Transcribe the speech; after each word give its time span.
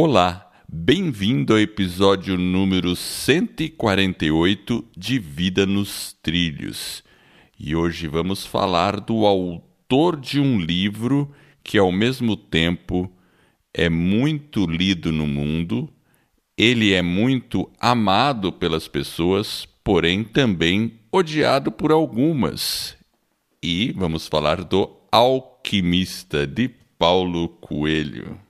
Olá, 0.00 0.48
bem-vindo 0.72 1.52
ao 1.52 1.58
episódio 1.58 2.38
número 2.38 2.94
148 2.94 4.84
de 4.96 5.18
Vida 5.18 5.66
nos 5.66 6.12
Trilhos. 6.22 7.02
E 7.58 7.74
hoje 7.74 8.06
vamos 8.06 8.46
falar 8.46 9.00
do 9.00 9.26
autor 9.26 10.16
de 10.16 10.38
um 10.38 10.56
livro 10.56 11.34
que, 11.64 11.76
ao 11.76 11.90
mesmo 11.90 12.36
tempo, 12.36 13.12
é 13.74 13.88
muito 13.88 14.66
lido 14.66 15.10
no 15.10 15.26
mundo, 15.26 15.92
ele 16.56 16.92
é 16.92 17.02
muito 17.02 17.68
amado 17.80 18.52
pelas 18.52 18.86
pessoas, 18.86 19.66
porém 19.82 20.22
também 20.22 20.92
odiado 21.10 21.72
por 21.72 21.90
algumas. 21.90 22.96
E 23.60 23.90
vamos 23.96 24.28
falar 24.28 24.62
do 24.62 24.96
Alquimista 25.10 26.46
de 26.46 26.68
Paulo 26.96 27.48
Coelho. 27.48 28.47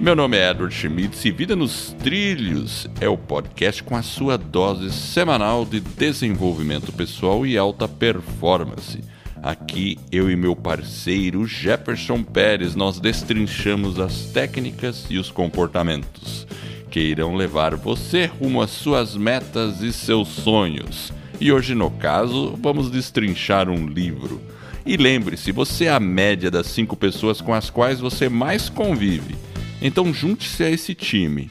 Meu 0.00 0.14
nome 0.14 0.36
é 0.36 0.48
Edward 0.48 0.72
Schmitz 0.72 1.24
e 1.24 1.32
Vida 1.32 1.56
nos 1.56 1.92
Trilhos 2.04 2.86
é 3.00 3.08
o 3.08 3.18
podcast 3.18 3.82
com 3.82 3.96
a 3.96 4.02
sua 4.02 4.38
dose 4.38 4.92
semanal 4.92 5.64
de 5.64 5.80
desenvolvimento 5.80 6.92
pessoal 6.92 7.44
e 7.44 7.58
alta 7.58 7.88
performance. 7.88 9.02
Aqui 9.42 9.98
eu 10.12 10.30
e 10.30 10.36
meu 10.36 10.54
parceiro 10.54 11.44
Jefferson 11.46 12.22
Pérez 12.22 12.76
nós 12.76 13.00
destrinchamos 13.00 13.98
as 13.98 14.26
técnicas 14.26 15.04
e 15.10 15.18
os 15.18 15.32
comportamentos 15.32 16.46
que 16.92 17.00
irão 17.00 17.34
levar 17.34 17.74
você 17.74 18.26
rumo 18.26 18.62
às 18.62 18.70
suas 18.70 19.16
metas 19.16 19.82
e 19.82 19.92
seus 19.92 20.28
sonhos. 20.28 21.12
E 21.40 21.50
hoje, 21.50 21.74
no 21.74 21.90
caso, 21.90 22.56
vamos 22.62 22.88
destrinchar 22.88 23.68
um 23.68 23.88
livro. 23.88 24.40
E 24.86 24.96
lembre-se, 24.96 25.50
você 25.50 25.86
é 25.86 25.90
a 25.90 26.00
média 26.00 26.52
das 26.52 26.68
cinco 26.68 26.96
pessoas 26.96 27.40
com 27.40 27.52
as 27.52 27.68
quais 27.68 27.98
você 27.98 28.28
mais 28.28 28.68
convive. 28.68 29.47
Então 29.80 30.12
junte-se 30.12 30.64
a 30.64 30.70
esse 30.70 30.94
time 30.94 31.48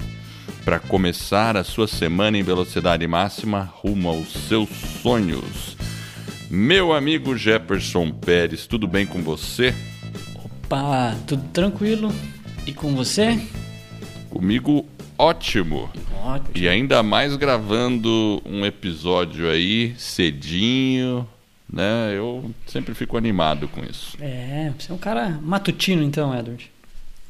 para 0.66 0.80
começar 0.80 1.56
a 1.56 1.64
sua 1.64 1.88
semana 1.88 2.38
em 2.38 2.44
velocidade 2.44 3.08
máxima 3.08 3.62
rumo 3.62 4.10
aos 4.10 4.34
seus 4.34 4.70
sonhos. 5.02 5.78
Meu 6.50 6.94
amigo 6.94 7.38
Jefferson 7.38 8.12
Pérez, 8.12 8.68
tudo 8.68 8.86
bem 8.86 9.06
com 9.06 9.22
você? 9.22 9.74
Opa, 10.44 11.16
tudo 11.26 11.44
tranquilo. 11.54 12.14
E 12.66 12.74
com 12.74 12.94
você? 12.94 13.42
Comigo, 14.30 14.86
ótimo. 15.18 15.90
Ótimo. 16.22 16.52
E 16.54 16.68
ainda 16.68 17.02
mais 17.02 17.38
gravando 17.38 18.42
um 18.46 18.66
episódio 18.66 19.50
aí 19.50 19.96
cedinho, 19.98 21.26
né? 21.72 22.14
Eu 22.14 22.52
sempre 22.66 22.94
fico 22.94 23.16
animado 23.16 23.70
com 23.70 23.86
isso. 23.86 24.18
É, 24.20 24.74
você 24.78 24.92
é 24.92 24.96
um 24.96 24.98
cara 24.98 25.40
matutino 25.42 26.04
então, 26.04 26.38
Edward. 26.38 26.70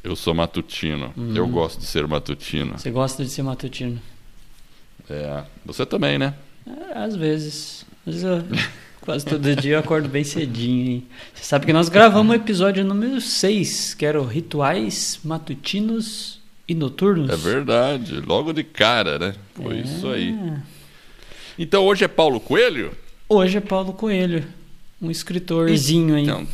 Eu 0.07 0.15
sou 0.15 0.33
matutino. 0.33 1.13
Eu 1.35 1.45
gosto 1.49 1.79
de 1.81 1.85
ser 1.85 2.07
matutino. 2.07 2.77
Você 2.77 2.89
gosta 2.89 3.25
de 3.25 3.29
ser 3.29 3.43
matutino? 3.43 3.99
É, 5.09 5.43
você 5.65 5.85
também, 5.85 6.17
né? 6.17 6.33
É, 6.65 6.97
às 6.97 7.13
vezes. 7.13 7.85
Mas 8.05 8.23
eu, 8.23 8.41
quase 9.01 9.25
todo 9.25 9.53
dia 9.53 9.73
eu 9.73 9.79
acordo 9.79 10.07
bem 10.07 10.23
cedinho. 10.23 10.91
hein? 10.91 11.07
Você 11.33 11.43
sabe 11.43 11.65
que 11.65 11.73
nós 11.73 11.89
gravamos 11.89 12.31
o 12.31 12.35
episódio 12.39 12.85
número 12.85 13.19
6, 13.19 13.95
que 13.95 14.05
era 14.05 14.21
o 14.21 14.25
Rituais 14.25 15.19
Matutinos 15.25 16.39
e 16.69 16.73
Noturnos. 16.73 17.29
É 17.29 17.35
verdade, 17.35 18.21
logo 18.21 18.53
de 18.53 18.63
cara, 18.63 19.19
né? 19.19 19.35
Foi 19.55 19.77
É. 19.77 19.81
isso 19.81 20.07
aí. 20.07 20.33
Então 21.59 21.85
hoje 21.85 22.05
é 22.05 22.07
Paulo 22.07 22.39
Coelho? 22.39 22.93
Hoje 23.27 23.57
é 23.57 23.61
Paulo 23.61 23.91
Coelho, 23.91 24.45
um 25.01 25.11
escritorzinho 25.11 26.15
aí. 26.15 26.23
Então, 26.23 26.47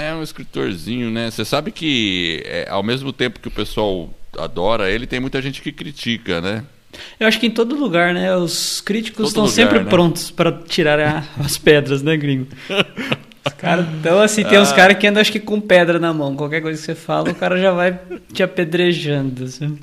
é 0.00 0.14
um 0.14 0.22
escritorzinho, 0.22 1.10
né? 1.10 1.30
Você 1.30 1.44
sabe 1.44 1.70
que 1.70 2.42
é, 2.44 2.66
ao 2.68 2.82
mesmo 2.82 3.12
tempo 3.12 3.40
que 3.40 3.48
o 3.48 3.50
pessoal 3.50 4.08
adora 4.38 4.90
ele, 4.90 5.06
tem 5.06 5.20
muita 5.20 5.40
gente 5.42 5.60
que 5.60 5.72
critica, 5.72 6.40
né? 6.40 6.64
Eu 7.18 7.26
acho 7.28 7.38
que 7.38 7.46
em 7.46 7.50
todo 7.50 7.76
lugar, 7.76 8.12
né? 8.12 8.34
Os 8.36 8.80
críticos 8.80 9.18
Todo 9.18 9.28
estão 9.28 9.42
lugar, 9.44 9.54
sempre 9.54 9.84
né? 9.84 9.90
prontos 9.90 10.30
para 10.30 10.50
tirar 10.52 10.98
a- 10.98 11.24
as 11.38 11.56
pedras, 11.56 12.02
né, 12.02 12.16
gringo? 12.16 12.48
Os 13.60 13.62
cara, 13.62 13.86
então, 13.98 14.20
assim, 14.20 14.42
tem 14.42 14.56
Ah. 14.56 14.62
uns 14.62 14.72
caras 14.72 14.96
que 14.96 15.06
andam, 15.06 15.20
acho 15.20 15.30
que 15.30 15.38
com 15.38 15.60
pedra 15.60 15.98
na 15.98 16.14
mão. 16.14 16.34
Qualquer 16.34 16.62
coisa 16.62 16.78
que 16.80 16.84
você 16.86 16.94
fala, 16.94 17.30
o 17.30 17.34
cara 17.34 17.58
já 17.60 17.70
vai 17.72 17.98
te 18.32 18.42
apedrejando. 18.42 19.44
assim. 19.44 19.78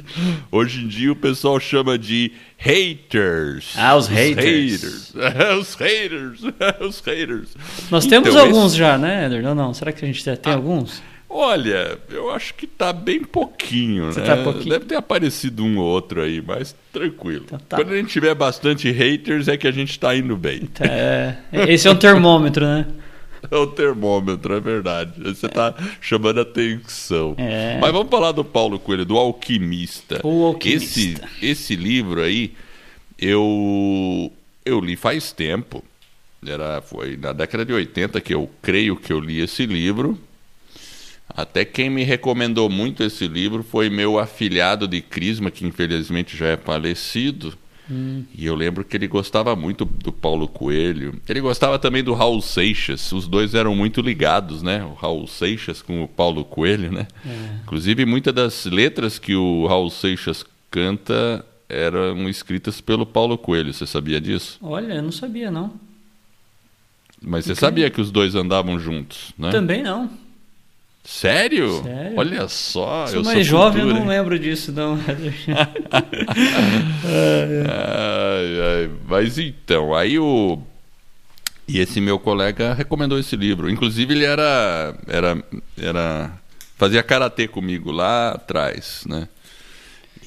Hoje 0.52 0.84
em 0.84 0.88
dia 0.88 1.12
o 1.12 1.16
pessoal 1.16 1.60
chama 1.60 1.98
de 1.98 2.32
haters. 2.58 3.74
Ah, 3.78 3.96
os 3.96 4.08
haters. 4.08 5.14
haters. 5.14 5.14
É, 5.16 5.54
os 5.56 5.76
haters. 5.76 6.40
os 6.82 7.00
haters. 7.02 7.50
Nós 7.92 8.06
Então, 8.06 8.22
temos 8.24 8.36
esse- 8.36 8.46
alguns 8.48 8.74
já, 8.76 8.98
né, 8.98 9.26
Eder? 9.28 9.46
Ou 9.48 9.56
não? 9.56 9.74
Será 9.74 9.92
que 9.92 10.04
a 10.04 10.08
gente 10.08 10.24
já 10.24 10.36
tem 10.36 10.52
Ah, 10.52 10.56
alguns? 10.56 11.02
Olha, 11.30 11.98
eu 12.10 12.32
acho 12.32 12.54
que 12.54 12.66
tá 12.66 12.94
bem 12.94 13.22
pouquinho, 13.22 14.06
Você 14.14 14.22
né? 14.22 14.26
tá 14.28 14.38
pouquinho? 14.38 14.70
Deve 14.70 14.86
ter 14.86 14.96
aparecido 14.96 15.62
um 15.64 15.78
ou 15.78 15.84
outro 15.86 16.22
aí, 16.22 16.42
mas 16.46 16.74
tranquilo. 16.92 17.44
Então 17.46 17.60
tá. 17.68 17.76
Quando 17.76 17.92
a 17.92 17.98
gente 17.98 18.08
tiver 18.08 18.34
bastante 18.34 18.90
haters 18.90 19.50
é 19.50 19.58
que 19.58 19.68
a 19.68 19.72
gente 19.72 20.00
tá 20.00 20.16
indo 20.16 20.38
bem. 20.38 20.62
Tá, 20.62 20.86
é, 20.86 21.38
esse 21.68 21.86
é 21.88 21.92
um 21.92 21.96
termômetro, 21.98 22.66
né? 22.66 22.86
É 23.52 23.56
o 23.56 23.68
termômetro, 23.68 24.54
é 24.54 24.60
verdade. 24.60 25.14
Você 25.24 25.48
tá 25.48 25.74
chamando 26.02 26.42
atenção. 26.42 27.36
É. 27.38 27.78
Mas 27.80 27.92
vamos 27.92 28.10
falar 28.10 28.32
do 28.32 28.44
Paulo 28.44 28.78
Coelho, 28.80 29.06
do 29.06 29.18
Alquimista. 29.18 30.20
O 30.24 30.46
Alquimista. 30.46 31.00
Esse, 31.00 31.18
esse 31.42 31.76
livro 31.76 32.22
aí, 32.22 32.54
eu, 33.18 34.32
eu 34.66 34.80
li 34.80 34.96
faz 34.96 35.32
tempo. 35.32 35.84
Era, 36.46 36.82
foi 36.82 37.18
na 37.18 37.34
década 37.34 37.66
de 37.66 37.74
80 37.74 38.22
que 38.22 38.34
eu 38.34 38.50
creio 38.62 38.96
que 38.96 39.12
eu 39.12 39.20
li 39.20 39.42
esse 39.42 39.66
livro. 39.66 40.18
Até 41.30 41.66
quem 41.66 41.90
me 41.90 42.04
recomendou 42.04 42.70
muito 42.70 43.04
esse 43.04 43.28
livro 43.28 43.64
foi 43.64 43.90
meu 43.90 44.18
afilhado 44.18 44.88
de 44.88 45.02
Crisma, 45.02 45.52
que 45.52 45.66
infelizmente 45.66 46.38
já 46.38 46.48
é 46.48 46.58
falecido. 46.58 47.58
E 47.90 48.46
eu 48.46 48.56
lembro 48.56 48.84
que 48.84 48.98
ele 48.98 49.08
gostava 49.08 49.56
muito 49.56 49.86
do 49.86 50.12
Paulo 50.12 50.48
Coelho. 50.48 51.22
Ele 51.28 51.40
gostava 51.40 51.80
também 51.80 52.04
do 52.04 52.14
Raul 52.14 52.42
Seixas. 52.42 53.12
Os 53.12 53.28
dois 53.28 53.54
eram 53.54 53.76
muito 53.76 54.02
ligados, 54.02 54.62
né? 54.62 54.84
O 54.84 54.94
Raul 54.94 55.28
Seixas 55.28 55.82
com 55.82 56.04
o 56.04 56.08
Paulo 56.08 56.44
Coelho, 56.44 56.92
né? 56.92 57.08
Inclusive, 57.64 58.06
muitas 58.06 58.34
das 58.34 58.66
letras 58.66 59.18
que 59.18 59.36
o 59.36 59.66
Raul 59.68 59.90
Seixas 59.90 60.46
canta 60.70 61.46
eram 61.70 62.28
escritas 62.30 62.82
pelo 62.82 63.06
Paulo 63.06 63.38
Coelho. 63.38 63.74
Você 63.74 63.86
sabia 63.86 64.20
disso? 64.20 64.58
Olha, 64.62 64.94
eu 64.94 65.04
não 65.04 65.12
sabia, 65.12 65.50
não. 65.50 65.74
Mas 67.22 67.46
você 67.46 67.56
sabia 67.56 67.90
que 67.90 68.00
os 68.00 68.12
dois 68.12 68.36
andavam 68.36 68.80
juntos, 68.80 69.34
né? 69.38 69.50
Também 69.50 69.82
não. 69.82 70.10
Sério? 71.10 71.84
Sério? 71.84 72.14
Olha 72.18 72.50
só, 72.50 73.08
Sou 73.08 73.20
eu 73.20 73.24
mais 73.24 73.38
sou 73.38 73.44
jovem, 73.46 73.82
eu 73.82 73.88
cultura, 73.88 74.06
não 74.06 74.12
hein? 74.12 74.20
lembro 74.20 74.38
disso, 74.38 74.74
não. 74.74 75.00
Ai, 77.08 78.60
ai, 78.62 78.90
mas 79.08 79.38
então, 79.38 79.96
aí 79.96 80.20
o. 80.20 80.60
E 81.66 81.80
esse 81.80 82.02
meu 82.02 82.20
colega 82.20 82.74
recomendou 82.74 83.18
esse 83.18 83.38
livro. 83.38 83.70
Inclusive, 83.70 84.14
ele 84.14 84.26
era. 84.26 84.96
era, 85.08 85.44
era 85.78 86.32
fazia 86.76 87.02
karatê 87.02 87.48
comigo 87.48 87.90
lá 87.90 88.32
atrás, 88.32 89.04
né? 89.08 89.30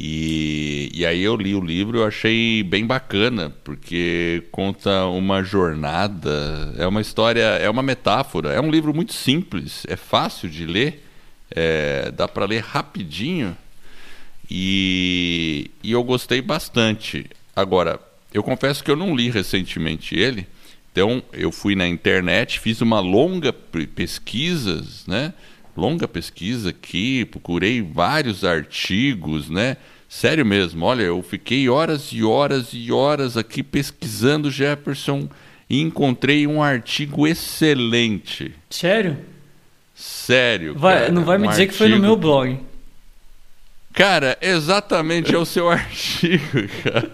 E, 0.02 0.90
e 0.94 1.04
aí 1.04 1.20
eu 1.20 1.36
li 1.36 1.54
o 1.54 1.60
livro 1.60 1.98
eu 1.98 2.06
achei 2.06 2.62
bem 2.62 2.86
bacana, 2.86 3.50
porque 3.62 4.42
conta 4.50 5.04
uma 5.04 5.42
jornada, 5.42 6.74
é 6.78 6.86
uma 6.86 7.02
história, 7.02 7.42
é 7.42 7.68
uma 7.68 7.82
metáfora, 7.82 8.50
é 8.50 8.58
um 8.62 8.70
livro 8.70 8.94
muito 8.94 9.12
simples, 9.12 9.84
é 9.86 9.96
fácil 9.96 10.48
de 10.48 10.64
ler, 10.64 11.04
é, 11.50 12.10
dá 12.12 12.26
para 12.26 12.46
ler 12.46 12.62
rapidinho 12.62 13.54
e, 14.50 15.70
e 15.82 15.92
eu 15.92 16.02
gostei 16.02 16.40
bastante. 16.40 17.26
Agora, 17.54 18.00
eu 18.32 18.42
confesso 18.42 18.82
que 18.82 18.90
eu 18.90 18.96
não 18.96 19.14
li 19.14 19.28
recentemente 19.28 20.18
ele, 20.18 20.46
então 20.90 21.22
eu 21.30 21.52
fui 21.52 21.74
na 21.74 21.86
internet, 21.86 22.58
fiz 22.58 22.80
uma 22.80 23.00
longa 23.00 23.52
pe- 23.52 23.86
pesquisa, 23.86 24.82
né? 25.06 25.34
Longa 25.76 26.08
pesquisa 26.08 26.70
aqui, 26.70 27.24
procurei 27.26 27.80
vários 27.80 28.44
artigos, 28.44 29.48
né? 29.50 29.76
Sério 30.12 30.44
mesmo, 30.44 30.84
olha, 30.86 31.02
eu 31.04 31.22
fiquei 31.22 31.68
horas 31.68 32.08
e 32.12 32.24
horas 32.24 32.70
e 32.72 32.90
horas 32.90 33.36
aqui 33.36 33.62
pesquisando 33.62 34.50
Jefferson 34.50 35.28
e 35.68 35.80
encontrei 35.80 36.48
um 36.48 36.60
artigo 36.60 37.28
excelente. 37.28 38.52
Sério? 38.68 39.18
Sério. 39.94 40.74
Vai- 40.76 40.98
cara, 41.02 41.12
não 41.12 41.24
vai 41.24 41.38
me 41.38 41.46
um 41.46 41.50
dizer 41.50 41.68
que 41.68 41.74
foi 41.74 41.86
no 41.88 41.94
artigo- 41.94 42.06
meu 42.08 42.16
blog. 42.16 42.58
Cara, 43.92 44.36
exatamente 44.40 45.32
é 45.32 45.38
o 45.38 45.44
seu 45.44 45.68
artigo, 45.70 46.40
cara. 46.82 47.10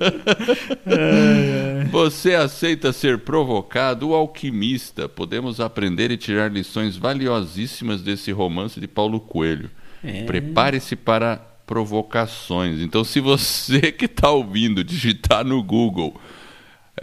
Você 1.90 2.34
aceita 2.34 2.93
ser 2.94 3.19
provocado? 3.19 4.08
O 4.08 4.14
alquimista. 4.14 5.06
Podemos 5.08 5.60
aprender 5.60 6.10
e 6.10 6.16
tirar 6.16 6.50
lições 6.50 6.96
valiosíssimas 6.96 8.00
desse 8.02 8.32
romance 8.32 8.81
de 8.81 8.88
Paulo 8.88 9.20
Coelho. 9.20 9.70
É. 10.02 10.25
Prepare-se 10.25 10.96
para 10.96 11.40
provocações. 11.66 12.80
Então, 12.80 13.02
se 13.02 13.20
você 13.20 13.90
que 13.92 14.04
está 14.04 14.30
ouvindo 14.30 14.84
digitar 14.84 15.44
no 15.44 15.62
Google 15.62 16.18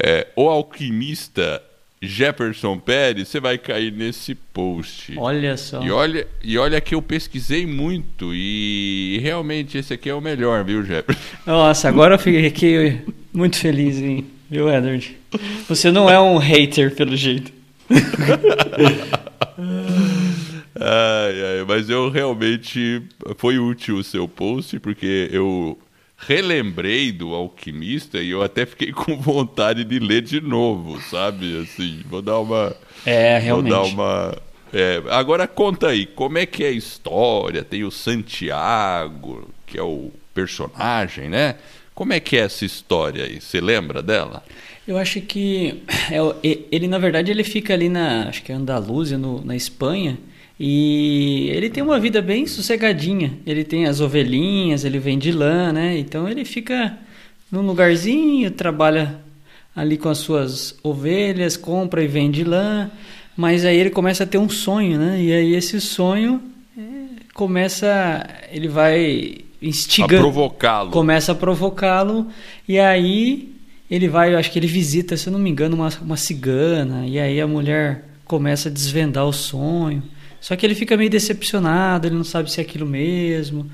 é, 0.01 0.27
o 0.35 0.49
alquimista 0.49 1.61
Jefferson 2.01 2.79
Pérez, 2.79 3.29
você 3.29 3.39
vai 3.39 3.57
cair 3.57 3.91
nesse 3.91 4.35
post. 4.35 5.13
Olha 5.17 5.55
só. 5.55 5.81
E 5.81 5.89
olha, 5.89 6.27
e 6.43 6.57
olha 6.57 6.81
que 6.81 6.95
eu 6.95 7.01
pesquisei 7.01 7.65
muito 7.65 8.33
e 8.33 9.19
realmente 9.21 9.77
esse 9.77 9.93
aqui 9.93 10.09
é 10.09 10.13
o 10.13 10.19
melhor, 10.19 10.65
viu, 10.65 10.83
Jefferson? 10.83 11.21
Nossa, 11.45 11.87
agora 11.87 12.15
eu 12.15 12.19
fiquei 12.19 13.01
muito 13.31 13.57
feliz, 13.57 13.97
hein, 13.97 14.25
viu, 14.49 14.69
Edward? 14.69 15.15
Você 15.69 15.91
não 15.91 16.09
é 16.09 16.19
um 16.19 16.37
hater, 16.37 16.93
pelo 16.93 17.15
jeito. 17.15 17.53
ai, 20.83 21.59
ai, 21.59 21.65
mas 21.67 21.89
eu 21.89 22.09
realmente 22.09 23.01
foi 23.37 23.57
útil 23.57 23.97
o 23.97 24.03
seu 24.03 24.27
post 24.27 24.79
porque 24.79 25.29
eu 25.31 25.77
relembrei 26.17 27.11
do 27.11 27.33
Alquimista 27.33 28.19
e 28.19 28.29
eu 28.29 28.41
até 28.41 28.65
fiquei 28.65 28.91
com 28.93 29.17
vontade 29.17 29.83
de 29.83 29.99
ler 29.99 30.21
de 30.21 30.41
novo, 30.41 30.99
sabe? 31.01 31.61
Assim, 31.61 32.01
vou 32.09 32.21
dar 32.21 32.39
uma. 32.39 32.75
É, 33.05 33.37
realmente. 33.37 33.73
Vou 33.73 33.83
dar 33.83 33.89
uma. 33.89 34.37
É, 34.73 35.03
agora 35.09 35.47
conta 35.47 35.89
aí, 35.89 36.05
como 36.05 36.37
é 36.37 36.45
que 36.45 36.63
é 36.63 36.69
a 36.69 36.71
história? 36.71 37.63
Tem 37.63 37.83
o 37.83 37.91
Santiago, 37.91 39.47
que 39.67 39.77
é 39.77 39.83
o 39.83 40.11
personagem, 40.33 41.29
né? 41.29 41.55
Como 41.93 42.11
é 42.11 42.19
que 42.19 42.37
é 42.37 42.39
essa 42.39 42.65
história 42.65 43.25
aí? 43.25 43.39
Você 43.39 43.61
lembra 43.61 44.01
dela? 44.01 44.43
Eu 44.87 44.97
acho 44.97 45.21
que 45.21 45.83
é, 46.11 46.57
ele, 46.71 46.87
na 46.87 46.97
verdade, 46.97 47.29
ele 47.29 47.43
fica 47.43 47.73
ali 47.73 47.87
na, 47.87 48.29
acho 48.29 48.41
que 48.41 48.51
é 48.51 48.55
Andaluzia, 48.55 49.17
no, 49.17 49.45
na 49.45 49.55
Espanha, 49.55 50.17
e 50.59 51.49
ele 51.51 51.69
tem 51.69 51.81
uma 51.81 51.99
vida 51.99 52.21
bem 52.21 52.45
sossegadinha. 52.45 53.33
Ele 53.45 53.63
tem 53.63 53.85
as 53.85 53.99
ovelhinhas, 53.99 54.85
ele 54.85 54.99
vende 54.99 55.31
lã, 55.31 55.71
né? 55.73 55.97
Então 55.97 56.27
ele 56.29 56.45
fica 56.45 56.97
num 57.51 57.61
lugarzinho, 57.61 58.51
trabalha 58.51 59.19
ali 59.75 59.97
com 59.97 60.09
as 60.09 60.19
suas 60.19 60.77
ovelhas, 60.83 61.57
compra 61.57 62.03
e 62.03 62.07
vende 62.07 62.43
lã. 62.43 62.89
Mas 63.35 63.65
aí 63.65 63.77
ele 63.77 63.89
começa 63.89 64.23
a 64.23 64.27
ter 64.27 64.37
um 64.37 64.49
sonho, 64.49 64.99
né? 64.99 65.21
E 65.21 65.33
aí 65.33 65.55
esse 65.55 65.81
sonho 65.81 66.39
é, 66.77 66.81
começa, 67.33 68.23
ele 68.51 68.67
vai 68.67 69.37
instigando, 69.59 70.15
a 70.15 70.19
provocá-lo. 70.19 70.91
Começa 70.91 71.31
a 71.31 71.35
provocá-lo 71.35 72.27
e 72.67 72.77
aí 72.77 73.55
ele 73.89 74.07
vai, 74.07 74.33
eu 74.33 74.37
acho 74.37 74.51
que 74.51 74.59
ele 74.59 74.67
visita, 74.67 75.17
se 75.17 75.27
eu 75.27 75.33
não 75.33 75.39
me 75.39 75.49
engano, 75.49 75.75
uma, 75.75 75.89
uma 76.01 76.17
cigana 76.17 77.07
e 77.07 77.19
aí 77.19 77.41
a 77.41 77.47
mulher 77.47 78.05
começa 78.25 78.69
a 78.69 78.71
desvendar 78.71 79.25
o 79.25 79.33
sonho. 79.33 80.03
Só 80.43 80.57
que 80.57 80.65
ele 80.65 80.75
fica 80.75 80.97
meio 80.97 81.09
decepcionado, 81.09 82.05
ele 82.05 82.15
não 82.15 82.23
sabe 82.25 82.51
se 82.51 82.59
é 82.59 82.63
aquilo 82.63 82.85
mesmo. 82.85 83.65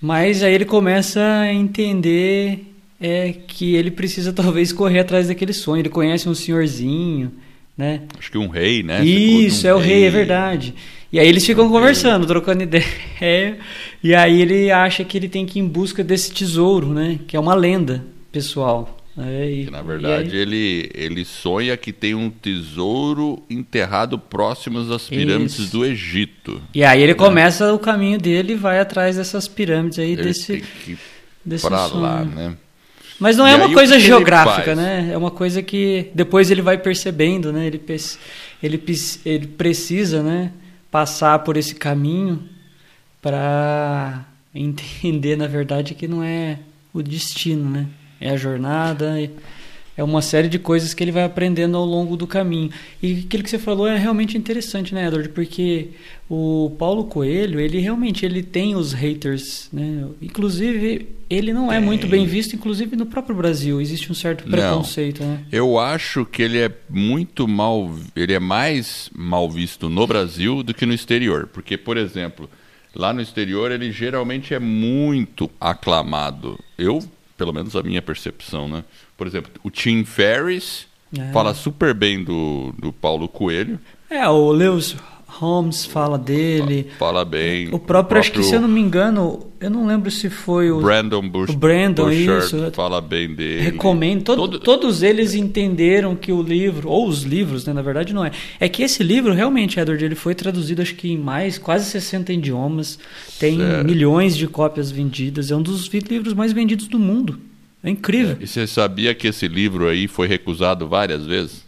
Mas 0.00 0.44
aí 0.44 0.54
ele 0.54 0.64
começa 0.64 1.20
a 1.20 1.52
entender 1.52 2.72
é, 3.00 3.34
que 3.48 3.74
ele 3.74 3.90
precisa 3.90 4.30
talvez 4.32 4.72
correr 4.72 5.00
atrás 5.00 5.26
daquele 5.26 5.52
sonho. 5.52 5.80
Ele 5.80 5.88
conhece 5.88 6.28
um 6.28 6.34
senhorzinho, 6.34 7.32
né? 7.76 8.02
Acho 8.16 8.30
que 8.30 8.38
um 8.38 8.46
rei, 8.46 8.84
né? 8.84 9.04
Isso, 9.04 9.66
um 9.66 9.70
é 9.70 9.74
o 9.74 9.78
rei, 9.78 10.04
é 10.04 10.10
verdade. 10.10 10.72
E 11.12 11.18
aí 11.18 11.26
eles 11.26 11.44
ficam 11.44 11.68
conversando, 11.68 12.24
trocando 12.28 12.62
ideia. 13.20 13.58
E 14.00 14.14
aí 14.14 14.40
ele 14.40 14.70
acha 14.70 15.02
que 15.02 15.18
ele 15.18 15.28
tem 15.28 15.44
que 15.44 15.58
ir 15.58 15.62
em 15.62 15.66
busca 15.66 16.04
desse 16.04 16.32
tesouro, 16.32 16.94
né? 16.94 17.18
Que 17.26 17.36
é 17.36 17.40
uma 17.40 17.56
lenda 17.56 18.04
pessoal. 18.30 19.03
É, 19.16 19.48
e, 19.48 19.64
que, 19.66 19.70
na 19.70 19.80
verdade, 19.80 20.36
ele, 20.36 20.90
ele 20.92 21.24
sonha 21.24 21.76
que 21.76 21.92
tem 21.92 22.14
um 22.14 22.28
tesouro 22.28 23.40
enterrado 23.48 24.18
próximo 24.18 24.80
às 24.92 25.08
pirâmides 25.08 25.58
Isso. 25.58 25.70
do 25.70 25.84
Egito. 25.84 26.60
E 26.74 26.82
aí 26.82 27.00
ele 27.00 27.12
né? 27.12 27.18
começa 27.18 27.72
o 27.72 27.78
caminho 27.78 28.18
dele 28.18 28.54
e 28.54 28.56
vai 28.56 28.80
atrás 28.80 29.16
dessas 29.16 29.46
pirâmides 29.46 30.00
aí, 30.00 30.12
ele 30.12 30.22
desse. 30.22 30.52
Tem 30.54 30.62
que 30.84 30.90
ir 30.92 30.98
desse 31.44 31.66
pra 31.66 31.88
sonho. 31.88 32.02
lá, 32.02 32.24
né? 32.24 32.56
Mas 33.20 33.36
não 33.36 33.46
e 33.46 33.52
é 33.52 33.54
uma 33.54 33.72
coisa 33.72 34.00
geográfica, 34.00 34.74
né? 34.74 35.10
É 35.12 35.16
uma 35.16 35.30
coisa 35.30 35.62
que 35.62 36.10
depois 36.12 36.50
ele 36.50 36.60
vai 36.60 36.76
percebendo, 36.76 37.52
né? 37.52 37.66
Ele, 37.66 37.80
ele, 38.60 38.82
ele 39.24 39.46
precisa, 39.46 40.22
né? 40.22 40.50
Passar 40.90 41.38
por 41.40 41.56
esse 41.56 41.76
caminho 41.76 42.42
para 43.22 44.26
entender, 44.52 45.36
na 45.36 45.46
verdade, 45.46 45.94
que 45.94 46.08
não 46.08 46.22
é 46.22 46.58
o 46.92 47.00
destino, 47.00 47.70
né? 47.70 47.86
É 48.20 48.30
a 48.30 48.36
jornada, 48.36 49.18
é 49.96 50.02
uma 50.02 50.20
série 50.20 50.48
de 50.48 50.58
coisas 50.58 50.92
que 50.92 51.04
ele 51.04 51.12
vai 51.12 51.22
aprendendo 51.22 51.76
ao 51.76 51.84
longo 51.84 52.16
do 52.16 52.26
caminho. 52.26 52.70
E 53.00 53.24
aquilo 53.26 53.42
que 53.42 53.50
você 53.50 53.58
falou 53.58 53.86
é 53.86 53.96
realmente 53.96 54.36
interessante, 54.36 54.92
né, 54.92 55.06
Edward? 55.06 55.28
Porque 55.28 55.90
o 56.28 56.74
Paulo 56.78 57.04
Coelho, 57.04 57.60
ele 57.60 57.78
realmente 57.78 58.26
ele 58.26 58.42
tem 58.42 58.74
os 58.74 58.92
haters, 58.92 59.68
né? 59.72 60.06
Inclusive, 60.20 61.08
ele 61.30 61.52
não 61.52 61.70
é 61.70 61.78
muito 61.78 62.08
bem 62.08 62.26
visto, 62.26 62.56
inclusive 62.56 62.96
no 62.96 63.06
próprio 63.06 63.36
Brasil. 63.36 63.80
Existe 63.80 64.10
um 64.10 64.14
certo 64.14 64.44
preconceito, 64.44 65.22
não. 65.22 65.30
né? 65.30 65.44
Eu 65.52 65.78
acho 65.78 66.24
que 66.24 66.42
ele 66.42 66.58
é 66.58 66.70
muito 66.90 67.46
mal, 67.46 67.88
ele 68.16 68.32
é 68.32 68.40
mais 68.40 69.08
mal 69.14 69.48
visto 69.48 69.88
no 69.88 70.06
Brasil 70.08 70.64
do 70.64 70.74
que 70.74 70.84
no 70.84 70.92
exterior, 70.92 71.48
porque 71.52 71.78
por 71.78 71.96
exemplo, 71.96 72.50
lá 72.94 73.12
no 73.12 73.20
exterior 73.20 73.70
ele 73.70 73.92
geralmente 73.92 74.52
é 74.54 74.58
muito 74.58 75.48
aclamado. 75.60 76.58
Eu 76.76 77.00
pelo 77.36 77.52
menos 77.52 77.74
a 77.76 77.82
minha 77.82 78.02
percepção, 78.02 78.68
né? 78.68 78.84
Por 79.16 79.26
exemplo, 79.26 79.52
o 79.62 79.70
Tim 79.70 80.04
Ferriss 80.04 80.86
é. 81.16 81.32
fala 81.32 81.54
super 81.54 81.94
bem 81.94 82.22
do, 82.22 82.72
do 82.78 82.92
Paulo 82.92 83.28
Coelho. 83.28 83.78
É, 84.10 84.28
o 84.28 84.52
Lewis 84.52 84.96
Holmes 85.38 85.84
fala 85.84 86.16
dele. 86.16 86.86
Fala 86.98 87.24
bem. 87.24 87.66
O 87.66 87.70
próprio, 87.70 87.76
o 87.76 87.80
próprio, 87.80 88.20
acho 88.20 88.32
que 88.32 88.42
se 88.42 88.54
eu 88.54 88.60
não 88.60 88.68
me 88.68 88.80
engano, 88.80 89.46
eu 89.60 89.68
não 89.68 89.84
lembro 89.86 90.10
se 90.10 90.30
foi 90.30 90.70
o 90.70 90.80
Brandon 90.80 91.28
Bush. 91.28 91.50
O 91.50 91.56
Brandon, 91.56 92.10
isso. 92.10 92.70
Fala 92.72 93.00
bem 93.00 93.34
dele. 93.34 93.62
Recomendo. 93.62 94.22
Todo, 94.22 94.36
Todo... 94.36 94.58
Todos 94.60 95.02
eles 95.02 95.34
entenderam 95.34 96.14
que 96.14 96.30
o 96.30 96.40
livro, 96.40 96.88
ou 96.88 97.08
os 97.08 97.22
livros, 97.22 97.66
né, 97.66 97.72
na 97.72 97.82
verdade 97.82 98.14
não 98.14 98.24
é. 98.24 98.30
É 98.60 98.68
que 98.68 98.82
esse 98.82 99.02
livro, 99.02 99.32
realmente, 99.32 99.80
Edward, 99.80 100.04
ele 100.04 100.14
foi 100.14 100.34
traduzido 100.34 100.82
acho 100.82 100.94
que 100.94 101.10
em 101.10 101.18
mais, 101.18 101.58
quase 101.58 101.90
60 101.90 102.32
idiomas. 102.32 102.98
Tem 103.38 103.56
certo. 103.58 103.86
milhões 103.86 104.36
de 104.36 104.46
cópias 104.46 104.90
vendidas. 104.90 105.50
É 105.50 105.56
um 105.56 105.62
dos 105.62 105.88
livros 105.88 106.32
mais 106.32 106.52
vendidos 106.52 106.86
do 106.86 106.98
mundo. 106.98 107.40
É 107.82 107.90
incrível. 107.90 108.36
É. 108.40 108.44
E 108.44 108.46
você 108.46 108.66
sabia 108.66 109.14
que 109.14 109.26
esse 109.26 109.48
livro 109.48 109.88
aí 109.88 110.06
foi 110.06 110.28
recusado 110.28 110.86
várias 110.86 111.26
vezes? 111.26 111.64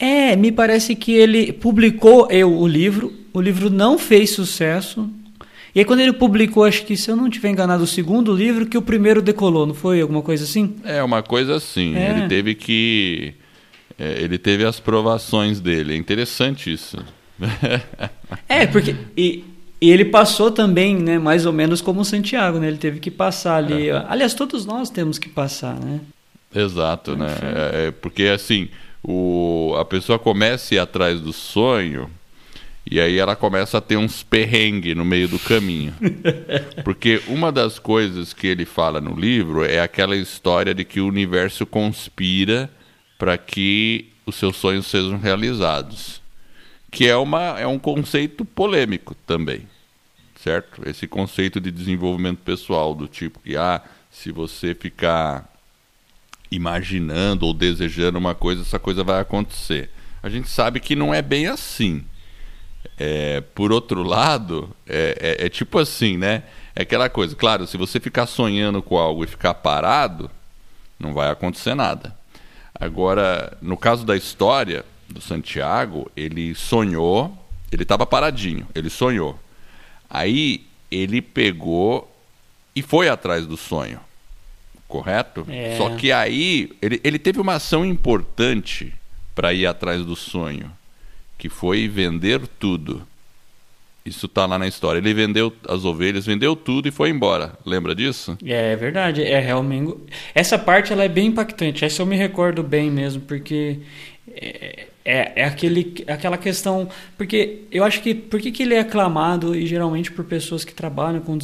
É, 0.00 0.34
me 0.34 0.50
parece 0.50 0.96
que 0.96 1.12
ele 1.12 1.52
publicou 1.52 2.26
eu, 2.30 2.50
o 2.50 2.66
livro, 2.66 3.12
o 3.34 3.40
livro 3.40 3.68
não 3.68 3.98
fez 3.98 4.30
sucesso. 4.30 5.10
E 5.74 5.80
aí 5.80 5.84
quando 5.84 6.00
ele 6.00 6.14
publicou, 6.14 6.64
acho 6.64 6.86
que 6.86 6.96
se 6.96 7.10
eu 7.10 7.16
não 7.16 7.28
tiver 7.28 7.50
enganado, 7.50 7.84
o 7.84 7.86
segundo 7.86 8.34
livro, 8.34 8.64
que 8.64 8.78
o 8.78 8.82
primeiro 8.82 9.20
decolou, 9.20 9.66
não 9.66 9.74
foi? 9.74 10.00
Alguma 10.00 10.22
coisa 10.22 10.44
assim? 10.44 10.74
É, 10.84 11.02
uma 11.02 11.22
coisa 11.22 11.54
assim. 11.54 11.94
É. 11.96 12.12
Ele 12.12 12.28
teve 12.28 12.54
que. 12.54 13.34
É, 13.98 14.22
ele 14.22 14.38
teve 14.38 14.64
as 14.64 14.80
provações 14.80 15.60
dele. 15.60 15.92
É 15.92 15.96
interessante 15.96 16.72
isso. 16.72 16.96
é, 18.48 18.66
porque. 18.66 18.96
E, 19.14 19.44
e, 19.82 19.90
ele 19.90 20.06
passou 20.06 20.50
também, 20.50 20.96
né, 20.96 21.18
mais 21.18 21.44
ou 21.44 21.52
menos 21.52 21.82
como 21.82 22.00
o 22.00 22.04
Santiago, 22.06 22.58
né? 22.58 22.68
Ele 22.68 22.78
teve 22.78 23.00
que 23.00 23.10
passar 23.10 23.56
ali. 23.56 23.90
É. 23.90 24.06
Aliás, 24.08 24.32
todos 24.32 24.64
nós 24.64 24.88
temos 24.88 25.18
que 25.18 25.28
passar, 25.28 25.78
né? 25.78 26.00
Exato, 26.54 27.14
né? 27.14 27.28
É, 27.42 27.86
é, 27.86 27.90
porque 27.90 28.24
assim 28.24 28.70
o, 29.02 29.74
a 29.78 29.84
pessoa 29.84 30.18
começa 30.18 30.74
a 30.74 30.76
ir 30.76 30.78
atrás 30.78 31.20
do 31.20 31.32
sonho 31.32 32.10
e 32.90 33.00
aí 33.00 33.18
ela 33.18 33.36
começa 33.36 33.78
a 33.78 33.80
ter 33.80 33.96
uns 33.96 34.22
perrengues 34.22 34.96
no 34.96 35.04
meio 35.04 35.28
do 35.28 35.38
caminho. 35.38 35.94
Porque 36.82 37.22
uma 37.28 37.52
das 37.52 37.78
coisas 37.78 38.32
que 38.32 38.46
ele 38.46 38.64
fala 38.64 39.00
no 39.00 39.14
livro 39.14 39.64
é 39.64 39.80
aquela 39.80 40.16
história 40.16 40.74
de 40.74 40.84
que 40.84 41.00
o 41.00 41.06
universo 41.06 41.66
conspira 41.66 42.70
para 43.18 43.36
que 43.36 44.08
os 44.26 44.36
seus 44.36 44.56
sonhos 44.56 44.86
sejam 44.86 45.18
realizados. 45.18 46.20
Que 46.90 47.06
é, 47.06 47.16
uma, 47.16 47.60
é 47.60 47.66
um 47.66 47.78
conceito 47.78 48.44
polêmico 48.44 49.14
também, 49.26 49.68
certo? 50.42 50.82
Esse 50.88 51.06
conceito 51.06 51.60
de 51.60 51.70
desenvolvimento 51.70 52.38
pessoal, 52.38 52.94
do 52.94 53.06
tipo 53.06 53.38
que, 53.38 53.56
ah, 53.56 53.80
se 54.10 54.32
você 54.32 54.74
ficar 54.74 55.49
imaginando 56.50 57.46
ou 57.46 57.54
desejando 57.54 58.18
uma 58.18 58.34
coisa, 58.34 58.62
essa 58.62 58.78
coisa 58.78 59.04
vai 59.04 59.20
acontecer. 59.20 59.90
A 60.22 60.28
gente 60.28 60.48
sabe 60.48 60.80
que 60.80 60.96
não 60.96 61.14
é 61.14 61.22
bem 61.22 61.46
assim. 61.46 62.04
É, 62.98 63.40
por 63.40 63.72
outro 63.72 64.02
lado, 64.02 64.74
é, 64.86 65.36
é, 65.40 65.46
é, 65.46 65.48
tipo 65.48 65.78
assim, 65.78 66.16
né? 66.16 66.42
É 66.74 66.82
aquela 66.82 67.08
coisa, 67.08 67.34
claro, 67.36 67.66
se 67.66 67.76
você 67.76 68.00
ficar 68.00 68.26
sonhando 68.26 68.82
com 68.82 68.96
algo 68.96 69.24
e 69.24 69.26
ficar 69.26 69.54
parado, 69.54 70.30
não 70.98 71.12
vai 71.12 71.30
acontecer 71.30 71.74
nada. 71.74 72.16
Agora, 72.74 73.56
no 73.60 73.76
caso 73.76 74.04
da 74.04 74.16
história 74.16 74.84
do 75.08 75.20
Santiago, 75.20 76.10
ele 76.16 76.54
sonhou, 76.54 77.36
ele 77.70 77.82
estava 77.82 78.06
paradinho, 78.06 78.66
ele 78.74 78.88
sonhou. 78.88 79.38
Aí 80.08 80.66
ele 80.90 81.20
pegou 81.20 82.10
e 82.74 82.82
foi 82.82 83.08
atrás 83.08 83.46
do 83.46 83.56
sonho 83.56 84.00
correto? 84.90 85.46
É. 85.48 85.76
Só 85.78 85.90
que 85.96 86.12
aí 86.12 86.70
ele, 86.82 87.00
ele 87.02 87.18
teve 87.18 87.40
uma 87.40 87.54
ação 87.54 87.86
importante 87.86 88.92
para 89.34 89.54
ir 89.54 89.66
atrás 89.66 90.04
do 90.04 90.14
sonho, 90.14 90.70
que 91.38 91.48
foi 91.48 91.88
vender 91.88 92.40
tudo. 92.58 93.06
Isso 94.04 94.26
tá 94.26 94.46
lá 94.46 94.58
na 94.58 94.66
história. 94.66 94.98
Ele 94.98 95.14
vendeu 95.14 95.52
as 95.68 95.84
ovelhas, 95.84 96.26
vendeu 96.26 96.56
tudo 96.56 96.88
e 96.88 96.90
foi 96.90 97.10
embora. 97.10 97.52
Lembra 97.64 97.94
disso? 97.94 98.36
É, 98.44 98.72
é 98.72 98.76
verdade. 98.76 99.22
É 99.22 99.38
realmente. 99.38 99.94
Essa 100.34 100.58
parte 100.58 100.92
ela 100.92 101.04
é 101.04 101.08
bem 101.08 101.26
impactante. 101.26 101.84
Essa 101.84 102.02
eu 102.02 102.06
me 102.06 102.16
recordo 102.16 102.62
bem 102.62 102.90
mesmo, 102.90 103.22
porque 103.22 103.78
é, 104.28 104.86
é, 105.04 105.32
é 105.42 105.44
aquele, 105.44 106.04
aquela 106.06 106.38
questão. 106.38 106.88
Porque 107.16 107.60
eu 107.70 107.84
acho 107.84 108.00
que. 108.00 108.14
Por 108.14 108.40
que, 108.40 108.50
que 108.50 108.62
ele 108.62 108.74
é 108.74 108.80
aclamado 108.80 109.54
e 109.54 109.66
geralmente 109.66 110.10
por 110.10 110.24
pessoas 110.24 110.64
que 110.64 110.74
trabalham 110.74 111.20
com 111.20 111.38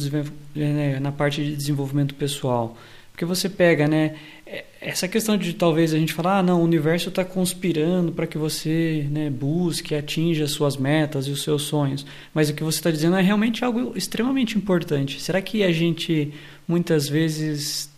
né, 0.55 0.99
na 0.99 1.11
parte 1.11 1.43
de 1.43 1.55
desenvolvimento 1.55 2.15
pessoal? 2.15 2.75
Porque 3.17 3.25
você 3.25 3.49
pega, 3.49 3.87
né? 3.87 4.13
É, 4.45 4.63
essa 4.79 5.07
questão 5.07 5.35
de 5.35 5.51
talvez 5.53 5.91
a 5.91 5.97
gente 5.97 6.13
falar, 6.13 6.37
ah, 6.37 6.43
não, 6.43 6.61
o 6.61 6.63
universo 6.63 7.09
está 7.09 7.25
conspirando 7.25 8.11
para 8.11 8.27
que 8.27 8.37
você 8.37 9.07
né, 9.09 9.27
busque, 9.27 9.95
atinja 9.95 10.43
as 10.43 10.51
suas 10.51 10.77
metas 10.77 11.25
e 11.25 11.31
os 11.31 11.41
seus 11.41 11.63
sonhos. 11.63 12.05
Mas 12.31 12.47
o 12.47 12.53
que 12.53 12.63
você 12.63 12.77
está 12.77 12.91
dizendo 12.91 13.15
é 13.15 13.21
realmente 13.23 13.65
algo 13.65 13.93
extremamente 13.97 14.55
importante. 14.55 15.19
Será 15.19 15.41
que 15.41 15.63
a 15.63 15.71
gente 15.71 16.31
muitas 16.67 17.09
vezes 17.09 17.89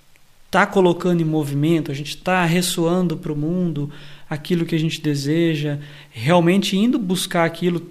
está 0.45 0.65
colocando 0.65 1.19
em 1.19 1.25
movimento, 1.25 1.91
a 1.91 1.93
gente 1.93 2.15
está 2.15 2.45
ressoando 2.45 3.17
para 3.17 3.33
o 3.33 3.35
mundo 3.35 3.91
aquilo 4.29 4.65
que 4.65 4.73
a 4.73 4.79
gente 4.79 5.01
deseja, 5.01 5.79
realmente 6.11 6.77
indo 6.77 6.97
buscar 6.97 7.43
aquilo, 7.43 7.85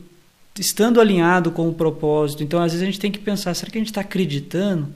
estando 0.58 0.98
alinhado 0.98 1.50
com 1.50 1.68
o 1.68 1.74
propósito? 1.74 2.42
Então, 2.42 2.58
às 2.58 2.72
vezes 2.72 2.82
a 2.82 2.86
gente 2.86 2.98
tem 2.98 3.12
que 3.12 3.18
pensar, 3.18 3.52
será 3.52 3.70
que 3.70 3.76
a 3.76 3.82
gente 3.82 3.88
está 3.88 4.00
acreditando? 4.00 4.88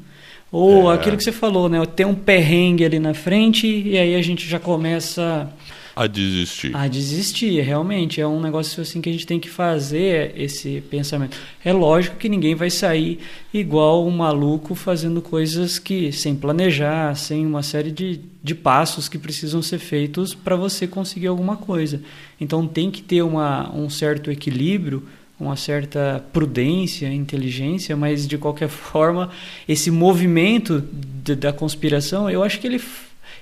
Ou 0.53 0.93
é. 0.93 0.95
aquilo 0.95 1.17
que 1.17 1.25
você 1.25 1.33
falou, 1.33 1.67
né? 1.67 1.85
Tem 1.87 2.05
um 2.05 2.15
perrengue 2.15 2.85
ali 2.85 2.99
na 2.99 3.15
frente 3.15 3.67
e 3.67 3.97
aí 3.97 4.15
a 4.15 4.21
gente 4.21 4.47
já 4.47 4.61
começa 4.61 5.51
a 5.95 6.07
desistir. 6.07 6.75
A 6.75 6.89
desistir, 6.89 7.61
realmente. 7.61 8.21
É 8.21 8.27
um 8.27 8.41
negócio 8.41 8.83
assim 8.83 9.01
que 9.01 9.09
a 9.11 9.13
gente 9.13 9.27
tem 9.27 9.39
que 9.39 9.49
fazer 9.49 10.33
esse 10.37 10.83
pensamento. 10.91 11.37
É 11.63 11.73
lógico 11.73 12.17
que 12.17 12.29
ninguém 12.29 12.55
vai 12.55 12.71
sair 12.71 13.19
igual 13.53 14.07
um 14.07 14.11
maluco 14.11 14.75
fazendo 14.75 15.21
coisas 15.21 15.79
que 15.79 16.11
sem 16.11 16.35
planejar, 16.35 17.15
sem 17.15 17.47
uma 17.47 17.63
série 17.63 17.91
de, 17.91 18.21
de 18.43 18.55
passos 18.55 19.09
que 19.09 19.19
precisam 19.19 19.61
ser 19.61 19.79
feitos 19.79 20.35
para 20.35 20.57
você 20.57 20.87
conseguir 20.87 21.27
alguma 21.27 21.57
coisa. 21.57 22.01
Então 22.41 22.67
tem 22.67 22.91
que 22.91 23.03
ter 23.03 23.23
uma, 23.23 23.75
um 23.75 23.91
certo 23.91 24.31
equilíbrio 24.31 25.03
uma 25.43 25.57
certa 25.57 26.25
prudência, 26.33 27.13
inteligência, 27.13 27.97
mas 27.97 28.27
de 28.27 28.39
qualquer 28.39 28.69
forma 28.71 29.31
esse 29.69 29.91
movimento 29.91 30.83
de, 30.93 31.35
da 31.35 31.53
conspiração, 31.53 32.31
eu 32.31 32.43
acho 32.43 32.61
que 32.61 32.67
ele, 32.67 32.81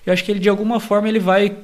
eu 0.07 0.12
acho 0.12 0.25
que 0.25 0.30
ele 0.30 0.40
de 0.40 0.49
alguma 0.49 0.80
forma 0.80 1.09
ele 1.09 1.19
vai 1.19 1.54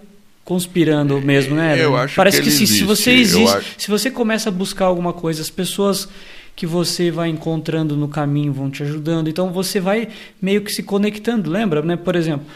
conspirando 0.44 1.20
mesmo, 1.20 1.56
né? 1.56 1.82
Eu 1.82 1.96
acho 1.96 2.14
Parece 2.14 2.38
que, 2.38 2.44
que 2.44 2.50
se, 2.50 2.62
existe. 2.62 2.78
se 2.78 2.84
você 2.84 3.10
existe, 3.10 3.56
acho... 3.56 3.74
se 3.78 3.90
você 3.90 4.10
começa 4.10 4.48
a 4.48 4.52
buscar 4.52 4.84
alguma 4.84 5.12
coisa, 5.12 5.42
as 5.42 5.50
pessoas 5.50 6.08
que 6.54 6.66
você 6.66 7.10
vai 7.10 7.28
encontrando 7.28 7.96
no 7.96 8.06
caminho 8.08 8.52
vão 8.52 8.70
te 8.70 8.82
ajudando, 8.82 9.28
então 9.28 9.50
você 9.50 9.80
vai 9.80 10.08
meio 10.40 10.62
que 10.62 10.72
se 10.72 10.82
conectando, 10.82 11.50
lembra, 11.50 11.82
né? 11.82 11.96
Por 11.96 12.14
exemplo, 12.14 12.46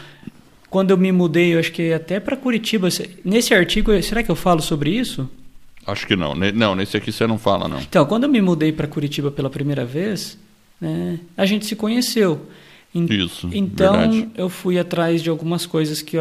quando 0.69 0.91
eu 0.91 0.97
me 0.97 1.11
mudei, 1.11 1.53
eu 1.53 1.59
acho 1.59 1.71
que 1.71 1.91
até 1.91 2.19
para 2.19 2.37
Curitiba, 2.37 2.87
nesse 3.25 3.53
artigo, 3.53 4.01
será 4.01 4.23
que 4.23 4.31
eu 4.31 4.37
falo 4.37 4.61
sobre 4.61 4.89
isso? 4.89 5.29
Acho 5.85 6.05
que 6.05 6.15
não. 6.15 6.35
Não, 6.35 6.75
nesse 6.75 6.97
aqui 6.97 7.11
você 7.11 7.25
não 7.25 7.37
fala, 7.37 7.67
não. 7.67 7.79
Então, 7.79 8.05
quando 8.05 8.23
eu 8.23 8.29
me 8.29 8.41
mudei 8.41 8.71
para 8.71 8.87
Curitiba 8.87 9.31
pela 9.31 9.49
primeira 9.49 9.85
vez, 9.85 10.37
né, 10.79 11.19
a 11.35 11.45
gente 11.45 11.65
se 11.65 11.75
conheceu. 11.75 12.47
Isso. 12.93 13.49
Então, 13.53 13.93
verdade. 13.93 14.29
eu 14.35 14.49
fui 14.49 14.77
atrás 14.77 15.23
de 15.23 15.29
algumas 15.29 15.65
coisas 15.65 16.01
que, 16.01 16.17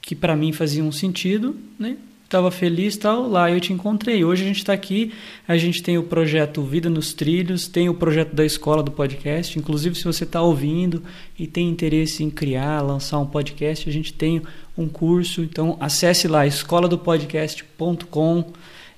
que 0.00 0.14
para 0.14 0.36
mim 0.36 0.52
faziam 0.52 0.90
sentido, 0.90 1.56
né? 1.78 1.96
Estava 2.24 2.50
feliz 2.52 2.96
tal, 2.96 3.28
lá 3.28 3.50
eu 3.50 3.60
te 3.60 3.72
encontrei. 3.72 4.24
Hoje 4.24 4.44
a 4.44 4.46
gente 4.46 4.58
está 4.58 4.72
aqui, 4.72 5.12
a 5.48 5.56
gente 5.56 5.82
tem 5.82 5.98
o 5.98 6.04
projeto 6.04 6.62
Vida 6.62 6.88
nos 6.88 7.12
Trilhos, 7.12 7.66
tem 7.66 7.88
o 7.88 7.94
projeto 7.94 8.32
da 8.32 8.46
escola 8.46 8.84
do 8.84 8.92
podcast. 8.92 9.58
Inclusive, 9.58 9.96
se 9.96 10.04
você 10.04 10.22
está 10.22 10.40
ouvindo 10.40 11.02
e 11.36 11.48
tem 11.48 11.68
interesse 11.68 12.22
em 12.22 12.30
criar, 12.30 12.82
lançar 12.82 13.18
um 13.18 13.26
podcast, 13.26 13.88
a 13.88 13.92
gente 13.92 14.12
tem 14.12 14.40
um 14.78 14.86
curso. 14.86 15.42
Então, 15.42 15.76
acesse 15.80 16.28
lá, 16.28 16.46
escoladopodcast.com. 16.46 18.52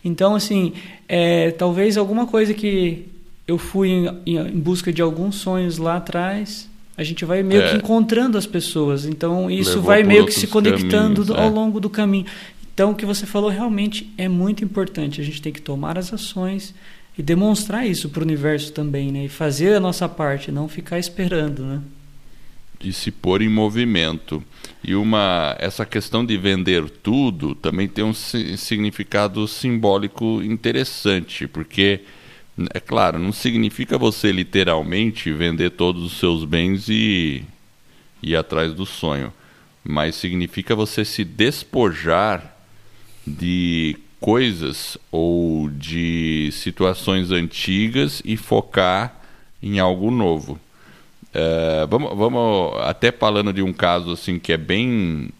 Então, 0.05 0.35
assim, 0.35 0.73
é, 1.09 1.51
talvez 1.53 1.97
alguma 1.97 2.27
coisa 2.27 2.53
que 2.53 3.07
eu 3.47 3.59
fui 3.59 3.89
em, 3.89 4.09
em, 4.27 4.59
busca 4.59 4.93
de 4.93 5.01
alguns 5.01 5.37
sonhos 5.37 5.79
lá 5.79 5.97
atrás, 5.97 6.69
a 6.97 7.05
gente 7.05 7.25
vai 7.25 7.43
meio 7.43 7.63
é. 7.63 7.71
que 7.71 7.77
encontrando 7.77 8.37
as 8.37 8.47
pessoas. 8.47 9.05
Então, 9.05 9.51
isso 9.51 9.71
Levou 9.71 9.85
vai 9.85 10.03
meio 10.03 10.27
que 10.27 10.33
se 10.33 10.47
conectando 10.47 11.25
caminhos, 11.25 11.31
ao 11.31 11.47
é. 11.47 11.51
longo 11.51 11.81
do 11.81 11.89
caminho. 11.89 12.27
Então, 12.75 12.93
o 12.93 12.95
que 12.95 13.07
você 13.07 13.27
falou 13.27 13.51
realmente 13.51 14.13
é 14.17 14.29
muito 14.29 14.65
importante. 14.65 15.21
A 15.21 15.25
gente 15.25 15.43
tem 15.43 15.53
que 15.53 15.61
tomar 15.61 15.99
as 15.99 16.13
ações 16.13 16.75
e 17.17 17.23
demonstrar 17.23 17.87
isso 17.87 18.09
para 18.09 18.21
o 18.21 18.25
universo 18.25 18.73
também, 18.73 19.13
né? 19.13 19.27
E 19.27 19.29
fazer 19.29 19.75
a 19.75 19.81
nossa 19.81 20.09
parte, 20.09 20.51
não 20.51 20.69
ficar 20.69 20.99
esperando, 20.99 21.63
né? 21.63 21.81
De 22.83 22.93
se 22.93 23.11
pôr 23.11 23.41
em 23.43 23.49
movimento. 23.49 24.43
E 24.83 24.95
uma 24.95 25.57
essa 25.61 25.87
questão 25.87 26.27
de 26.27 26.37
vender 26.37 26.91
tudo 26.91 27.55
também 27.55 27.87
tem 27.87 28.05
um 28.05 28.13
significado 28.13 29.47
simbólico 29.47 30.43
interessante, 30.43 31.47
porque 31.47 32.01
é 32.75 32.81
claro, 32.81 33.19
não 33.19 33.33
significa 33.33 33.97
você 33.97 34.33
literalmente 34.33 35.33
vender 35.33 35.71
todos 35.71 36.03
os 36.03 36.19
seus 36.19 36.45
bens 36.45 36.89
e 36.89 37.45
ir 38.23 38.37
atrás 38.37 38.75
do 38.75 38.85
sonho, 38.85 39.33
mas 39.85 40.17
significa 40.17 40.75
você 40.75 41.05
se 41.05 41.25
despojar 41.25 42.57
de 43.27 43.97
coisas 44.21 44.99
ou 45.11 45.69
de 45.71 46.51
situações 46.53 47.31
antigas 47.31 48.21
e 48.25 48.37
focar 48.37 49.21
em 49.63 49.79
algo 49.79 50.11
novo. 50.11 50.59
Uh, 51.35 51.87
vamos, 51.89 52.17
vamos 52.17 52.81
até 52.83 53.11
falando 53.11 53.53
de 53.53 53.63
um 53.63 53.73
caso 53.73 54.13
assim 54.13 54.39
que 54.39 54.53
é 54.53 54.57
bem 54.59 55.31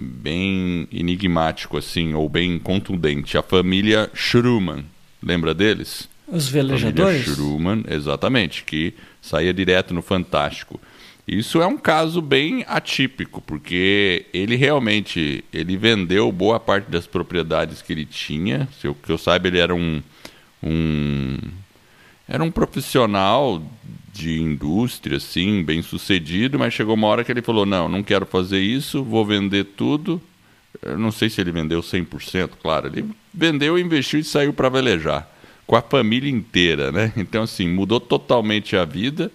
bem 0.00 0.88
enigmático 0.90 1.76
assim 1.76 2.14
ou 2.14 2.28
bem 2.28 2.58
contundente. 2.58 3.36
A 3.36 3.42
família 3.42 4.10
Schumann 4.14 4.84
lembra 5.22 5.52
deles? 5.52 6.08
Os 6.26 6.48
velejadores 6.48 7.24
família 7.24 7.34
Schumann 7.34 7.84
exatamente 7.88 8.64
que 8.64 8.94
saía 9.20 9.52
direto 9.52 9.92
no 9.92 10.00
Fantástico. 10.00 10.80
Isso 11.28 11.62
é 11.62 11.66
um 11.66 11.76
caso 11.76 12.20
bem 12.22 12.64
atípico 12.66 13.42
porque 13.42 14.26
ele 14.32 14.56
realmente 14.56 15.44
ele 15.52 15.76
vendeu 15.76 16.32
boa 16.32 16.58
parte 16.58 16.90
das 16.90 17.06
propriedades 17.06 17.82
que 17.82 17.92
ele 17.92 18.06
tinha. 18.06 18.66
Se 18.80 18.86
eu, 18.86 18.94
que 18.94 19.10
eu 19.10 19.18
saiba 19.18 19.48
ele 19.48 19.58
era 19.58 19.74
um, 19.74 20.02
um 20.62 21.36
era 22.26 22.42
um 22.42 22.50
profissional 22.50 23.62
de 24.12 24.40
indústria, 24.40 25.16
assim, 25.16 25.64
bem 25.64 25.80
sucedido, 25.80 26.58
mas 26.58 26.74
chegou 26.74 26.94
uma 26.94 27.06
hora 27.06 27.24
que 27.24 27.32
ele 27.32 27.42
falou: 27.42 27.64
não, 27.64 27.88
não 27.88 28.02
quero 28.02 28.26
fazer 28.26 28.60
isso, 28.60 29.02
vou 29.02 29.24
vender 29.24 29.64
tudo. 29.64 30.20
Eu 30.82 30.98
não 30.98 31.10
sei 31.10 31.30
se 31.30 31.40
ele 31.40 31.50
vendeu 31.50 31.80
100%, 31.80 32.50
claro. 32.62 32.88
Ele 32.88 33.06
vendeu, 33.32 33.78
investiu 33.78 34.20
e 34.20 34.24
saiu 34.24 34.52
para 34.52 34.68
velejar, 34.68 35.28
com 35.66 35.76
a 35.76 35.82
família 35.82 36.30
inteira, 36.30 36.92
né? 36.92 37.12
Então, 37.16 37.42
assim, 37.42 37.68
mudou 37.68 37.98
totalmente 38.00 38.76
a 38.76 38.84
vida. 38.84 39.30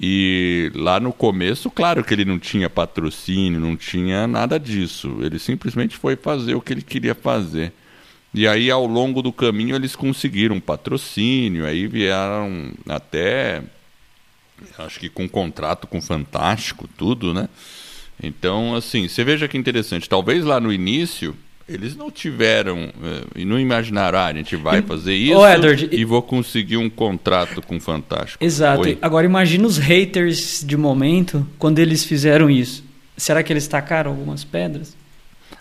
E 0.00 0.70
lá 0.74 1.00
no 1.00 1.12
começo, 1.12 1.70
claro 1.70 2.04
que 2.04 2.14
ele 2.14 2.24
não 2.24 2.38
tinha 2.38 2.70
patrocínio, 2.70 3.60
não 3.60 3.76
tinha 3.76 4.26
nada 4.26 4.58
disso. 4.58 5.18
Ele 5.20 5.38
simplesmente 5.38 5.96
foi 5.96 6.16
fazer 6.16 6.54
o 6.54 6.60
que 6.60 6.72
ele 6.72 6.82
queria 6.82 7.14
fazer. 7.14 7.72
E 8.32 8.46
aí, 8.46 8.70
ao 8.70 8.86
longo 8.86 9.20
do 9.20 9.32
caminho, 9.32 9.74
eles 9.74 9.96
conseguiram 9.96 10.60
patrocínio, 10.60 11.66
aí 11.66 11.88
vieram 11.88 12.72
até 12.88 13.62
acho 14.78 14.98
que 15.00 15.08
com 15.08 15.28
contrato 15.28 15.86
com 15.86 16.00
Fantástico, 16.00 16.88
tudo, 16.96 17.34
né? 17.34 17.48
Então, 18.22 18.74
assim, 18.74 19.08
você 19.08 19.24
veja 19.24 19.48
que 19.48 19.56
interessante. 19.56 20.08
Talvez 20.08 20.44
lá 20.44 20.60
no 20.60 20.72
início 20.72 21.34
eles 21.68 21.94
não 21.94 22.10
tiveram 22.10 22.92
eh, 23.02 23.22
e 23.36 23.44
não 23.44 23.58
imaginaram, 23.58 24.18
ah, 24.18 24.26
a 24.26 24.32
gente 24.32 24.56
vai 24.56 24.82
fazer 24.82 25.14
isso 25.14 25.46
Edward, 25.46 25.88
e 25.92 26.04
vou 26.04 26.20
conseguir 26.20 26.76
um 26.76 26.90
contrato 26.90 27.62
com 27.62 27.78
Fantástico. 27.78 28.44
Exato. 28.44 28.82
Oi? 28.82 28.98
Agora 29.00 29.24
imagina 29.24 29.66
os 29.66 29.78
haters 29.78 30.64
de 30.66 30.76
momento 30.76 31.46
quando 31.58 31.78
eles 31.78 32.04
fizeram 32.04 32.50
isso. 32.50 32.82
Será 33.16 33.42
que 33.42 33.52
eles 33.52 33.68
tacaram 33.68 34.10
algumas 34.10 34.42
pedras? 34.42 34.96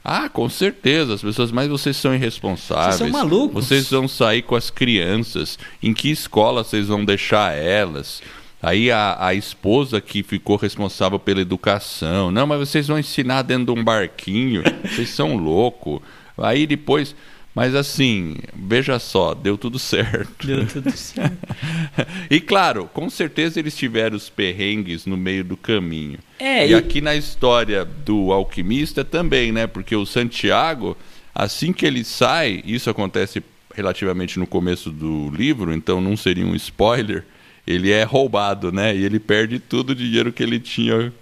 Ah, 0.03 0.29
com 0.29 0.49
certeza, 0.49 1.13
as 1.13 1.21
pessoas, 1.21 1.51
mas 1.51 1.67
vocês 1.67 1.95
são 1.97 2.15
irresponsáveis. 2.15 2.95
Vocês 2.95 3.11
são 3.11 3.19
malucos. 3.19 3.67
Vocês 3.67 3.89
vão 3.89 4.07
sair 4.07 4.41
com 4.41 4.55
as 4.55 4.69
crianças. 4.69 5.59
Em 5.83 5.93
que 5.93 6.09
escola 6.09 6.63
vocês 6.63 6.87
vão 6.87 7.05
deixar 7.05 7.55
elas? 7.55 8.21
Aí 8.61 8.91
a, 8.91 9.17
a 9.19 9.33
esposa 9.33 10.01
que 10.01 10.21
ficou 10.21 10.57
responsável 10.57 11.17
pela 11.17 11.41
educação. 11.41 12.29
Não, 12.29 12.45
mas 12.45 12.59
vocês 12.59 12.87
vão 12.87 12.99
ensinar 12.99 13.43
dentro 13.43 13.73
de 13.73 13.79
um 13.79 13.83
barquinho. 13.83 14.63
Vocês 14.83 15.09
são 15.09 15.37
loucos. 15.37 16.01
Aí 16.37 16.67
depois. 16.67 17.15
Mas 17.55 17.73
assim, 17.73 18.35
veja 18.55 18.99
só, 18.99 19.33
deu 19.33 19.57
tudo 19.57 19.79
certo. 19.79 20.45
Deu 20.45 20.67
tudo 20.67 20.91
certo. 20.91 21.35
e 22.29 22.39
claro, 22.39 22.89
com 22.93 23.09
certeza 23.09 23.59
eles 23.59 23.75
tiveram 23.75 24.15
os 24.15 24.29
perrengues 24.29 25.05
no 25.05 25.17
meio 25.17 25.43
do 25.43 25.57
caminho. 25.57 26.19
É, 26.37 26.67
e, 26.67 26.71
e 26.71 26.75
aqui 26.75 27.01
na 27.01 27.15
história 27.15 27.83
do 27.83 28.31
alquimista 28.31 29.03
também, 29.03 29.51
né? 29.51 29.65
Porque 29.65 29.95
o 29.95 30.05
Santiago, 30.05 30.95
assim 31.33 31.73
que 31.73 31.85
ele 31.85 32.03
sai, 32.03 32.61
isso 32.65 32.89
acontece 32.89 33.43
relativamente 33.73 34.37
no 34.37 34.45
começo 34.45 34.91
do 34.91 35.29
livro, 35.31 35.73
então 35.73 35.99
não 35.99 36.15
seria 36.15 36.45
um 36.45 36.55
spoiler, 36.55 37.25
ele 37.69 37.91
é 37.91 38.03
roubado, 38.03 38.71
né? 38.71 38.95
E 38.95 39.05
ele 39.05 39.19
perde 39.19 39.59
todo 39.59 39.91
o 39.91 39.95
dinheiro 39.95 40.33
que 40.33 40.41
ele 40.41 40.59
tinha 40.59 41.13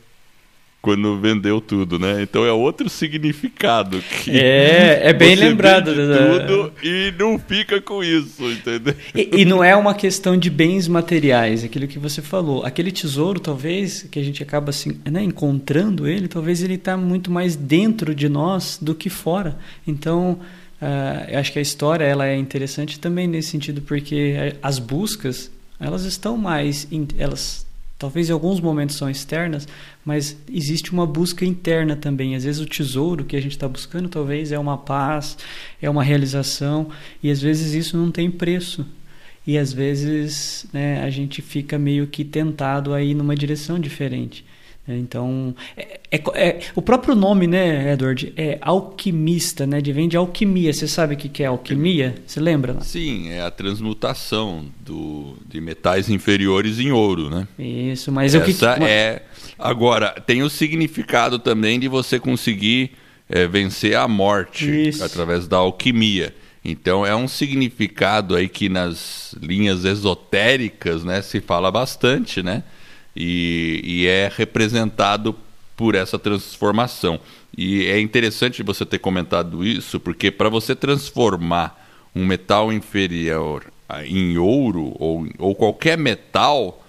quando 0.82 1.20
vendeu 1.20 1.60
tudo, 1.60 2.00
né? 2.00 2.22
Então 2.22 2.46
é 2.46 2.52
outro 2.52 2.90
significado 2.90 4.00
que 4.00 4.32
é 4.40 5.02
é 5.04 5.12
bem 5.12 5.36
lembrado 5.36 5.94
né? 5.94 6.16
tudo 6.16 6.72
e 6.82 7.14
não 7.20 7.38
fica 7.38 7.82
com 7.82 8.02
isso, 8.02 8.50
entendeu? 8.50 8.96
E, 9.14 9.42
e, 9.42 9.46
não 9.46 9.62
é 9.62 9.76
uma 9.76 9.94
questão 9.94 10.38
de 10.38 10.50
bens 10.50 10.88
materiais, 10.88 11.66
aquilo 11.66 11.86
que 11.86 12.00
você 12.00 12.22
falou. 12.22 12.64
Aquele 12.64 12.94
tesouro, 12.94 13.42
talvez 13.42 14.04
que 14.04 14.18
a 14.18 14.24
gente 14.24 14.42
acaba 14.42 14.70
assim, 14.70 14.98
né, 15.04 15.22
encontrando 15.22 16.08
ele, 16.08 16.30
talvez 16.30 16.64
ele 16.64 16.76
está 16.76 16.96
muito 16.96 17.30
mais 17.30 17.58
dentro 17.58 18.16
de 18.16 18.30
nós 18.30 18.80
do 18.82 18.96
que 18.96 19.10
fora. 19.10 19.58
Então 19.86 20.40
Uh, 20.80 21.32
eu 21.32 21.40
acho 21.40 21.52
que 21.52 21.58
a 21.58 21.62
história 21.62 22.04
ela 22.06 22.28
é 22.28 22.38
interessante 22.38 23.00
também 23.00 23.28
nesse 23.28 23.50
sentido 23.50 23.82
porque 23.82 24.36
as 24.62 24.78
buscas 24.78 25.50
elas 25.80 26.04
estão 26.04 26.38
mais 26.38 26.88
elas 27.18 27.66
talvez 28.00 28.30
em 28.30 28.34
alguns 28.34 28.60
momentos 28.60 28.96
são 28.96 29.10
externas 29.10 29.68
mas 30.06 30.38
existe 30.50 30.94
uma 30.94 31.06
busca 31.06 31.44
interna 31.44 31.94
também. 31.94 32.34
Às 32.34 32.46
vezes 32.46 32.62
o 32.62 32.66
tesouro 32.66 33.26
que 33.26 33.36
a 33.36 33.42
gente 33.42 33.52
está 33.52 33.68
buscando 33.68 34.08
talvez 34.08 34.54
é 34.54 34.58
uma 34.58 34.78
paz 34.78 35.38
é 35.82 35.90
uma 35.90 36.02
realização 36.02 36.90
e 37.22 37.30
às 37.30 37.42
vezes 37.42 37.74
isso 37.74 37.98
não 37.98 38.10
tem 38.10 38.32
preço. 38.32 38.86
E 39.46 39.58
às 39.58 39.74
vezes 39.74 40.66
né, 40.72 41.04
a 41.04 41.10
gente 41.10 41.42
fica 41.42 41.78
meio 41.78 42.08
que 42.08 42.24
tentado 42.24 42.94
a 42.94 43.02
ir 43.02 43.14
numa 43.14 43.36
direção 43.36 43.80
diferente 43.80 44.46
então, 44.88 45.54
é, 45.76 46.00
é, 46.10 46.22
é, 46.36 46.60
o 46.74 46.82
próprio 46.82 47.14
nome, 47.16 47.46
né, 47.46 47.92
Edward, 47.92 48.34
é 48.38 48.58
alquimista, 48.62 49.68
né? 49.68 49.82
De 49.82 49.92
vem 49.92 50.08
de 50.08 50.16
alquimia. 50.16 50.72
Você 50.72 50.88
sabe 50.88 51.16
o 51.16 51.18
que 51.18 51.44
é 51.44 51.48
alquimia? 51.48 52.16
Você 52.26 52.40
lembra? 52.40 52.80
Sim, 52.82 53.30
é 53.30 53.42
a 53.42 53.52
transmutação 53.52 54.66
do, 54.80 55.36
de 55.46 55.60
metais 55.60 56.10
inferiores 56.10 56.80
em 56.80 56.92
ouro, 56.92 57.30
né? 57.30 57.48
Isso, 57.60 58.12
mas 58.12 58.34
Essa 58.34 58.44
o 58.44 58.46
que 58.46 58.84
é 58.86 59.24
agora 59.60 60.12
tem 60.26 60.44
o 60.44 60.50
significado 60.50 61.38
também 61.38 61.80
de 61.80 61.88
você 61.88 62.20
conseguir 62.20 62.92
é, 63.30 63.48
vencer 63.48 63.96
a 63.96 64.08
morte 64.08 64.90
Isso. 64.90 65.04
através 65.04 65.48
da 65.48 65.58
alquimia. 65.58 66.34
Então 66.64 67.06
é 67.06 67.16
um 67.16 67.28
significado 67.28 68.36
aí 68.36 68.50
que 68.50 68.70
nas 68.70 69.34
linhas 69.42 69.86
esotéricas, 69.86 71.04
né, 71.04 71.22
se 71.22 71.40
fala 71.40 71.72
bastante, 71.72 72.44
né? 72.44 72.64
E, 73.18 73.82
e 73.84 74.08
é 74.08 74.32
representado 74.34 75.36
por 75.76 75.96
essa 75.96 76.20
transformação. 76.20 77.20
E 77.58 77.88
é 77.88 78.00
interessante 78.00 78.62
você 78.62 78.86
ter 78.86 79.00
comentado 79.00 79.66
isso, 79.66 80.00
porque 80.00 80.30
para 80.30 80.50
você 80.50 80.76
transformar 80.76 81.84
um 82.16 82.26
metal 82.26 82.72
inferior 82.72 83.66
em 84.06 84.38
ouro 84.38 84.96
ou, 85.00 85.28
ou 85.40 85.56
qualquer 85.56 85.98
metal, 85.98 86.84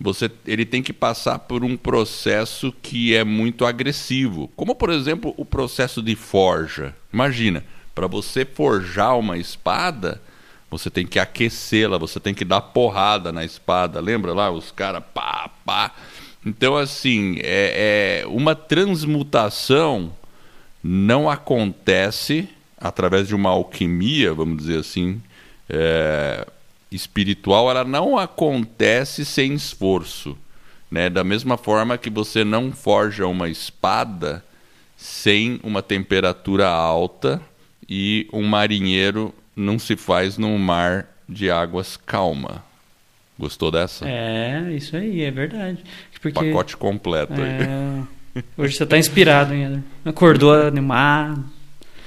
você, 0.00 0.30
ele 0.46 0.64
tem 0.64 0.82
que 0.82 0.92
passar 0.92 1.38
por 1.40 1.62
um 1.62 1.76
processo 1.76 2.72
que 2.82 3.14
é 3.14 3.22
muito 3.22 3.66
agressivo, 3.66 4.50
como 4.56 4.74
por 4.74 4.90
exemplo 4.90 5.34
o 5.36 5.44
processo 5.44 6.00
de 6.00 6.14
forja. 6.16 6.94
Imagina, 7.12 7.64
para 7.94 8.06
você 8.06 8.44
forjar 8.44 9.18
uma 9.18 9.36
espada, 9.36 10.20
você 10.76 10.90
tem 10.90 11.06
que 11.06 11.20
aquecê-la, 11.20 11.98
você 11.98 12.18
tem 12.18 12.34
que 12.34 12.44
dar 12.44 12.60
porrada 12.60 13.30
na 13.30 13.44
espada. 13.44 14.00
Lembra 14.00 14.34
lá 14.34 14.50
os 14.50 14.72
caras 14.72 15.04
pá, 15.14 15.48
pá. 15.64 15.92
Então, 16.44 16.76
assim, 16.76 17.36
é, 17.38 18.22
é, 18.22 18.26
uma 18.26 18.56
transmutação 18.56 20.12
não 20.82 21.30
acontece 21.30 22.48
através 22.76 23.28
de 23.28 23.36
uma 23.36 23.50
alquimia, 23.50 24.34
vamos 24.34 24.58
dizer 24.58 24.80
assim, 24.80 25.22
é, 25.68 26.44
espiritual, 26.90 27.70
ela 27.70 27.84
não 27.84 28.18
acontece 28.18 29.24
sem 29.24 29.54
esforço. 29.54 30.36
Né? 30.90 31.08
Da 31.08 31.22
mesma 31.22 31.56
forma 31.56 31.96
que 31.96 32.10
você 32.10 32.42
não 32.42 32.72
forja 32.72 33.28
uma 33.28 33.48
espada 33.48 34.44
sem 34.96 35.60
uma 35.62 35.82
temperatura 35.82 36.68
alta 36.68 37.40
e 37.88 38.28
um 38.32 38.42
marinheiro 38.42 39.32
não 39.56 39.78
se 39.78 39.96
faz 39.96 40.38
num 40.38 40.58
mar 40.58 41.06
de 41.28 41.50
águas 41.50 41.96
calma. 41.96 42.62
Gostou 43.38 43.70
dessa? 43.70 44.08
É, 44.08 44.72
isso 44.72 44.96
aí, 44.96 45.22
é 45.22 45.30
verdade. 45.30 45.78
Porque, 46.20 46.46
Pacote 46.46 46.76
completo 46.76 47.34
é... 47.34 47.44
aí. 48.36 48.42
Hoje 48.56 48.76
você 48.76 48.84
está 48.84 48.96
inspirado 48.96 49.52
ainda. 49.52 49.84
Acordou 50.04 50.54
animado. 50.54 51.44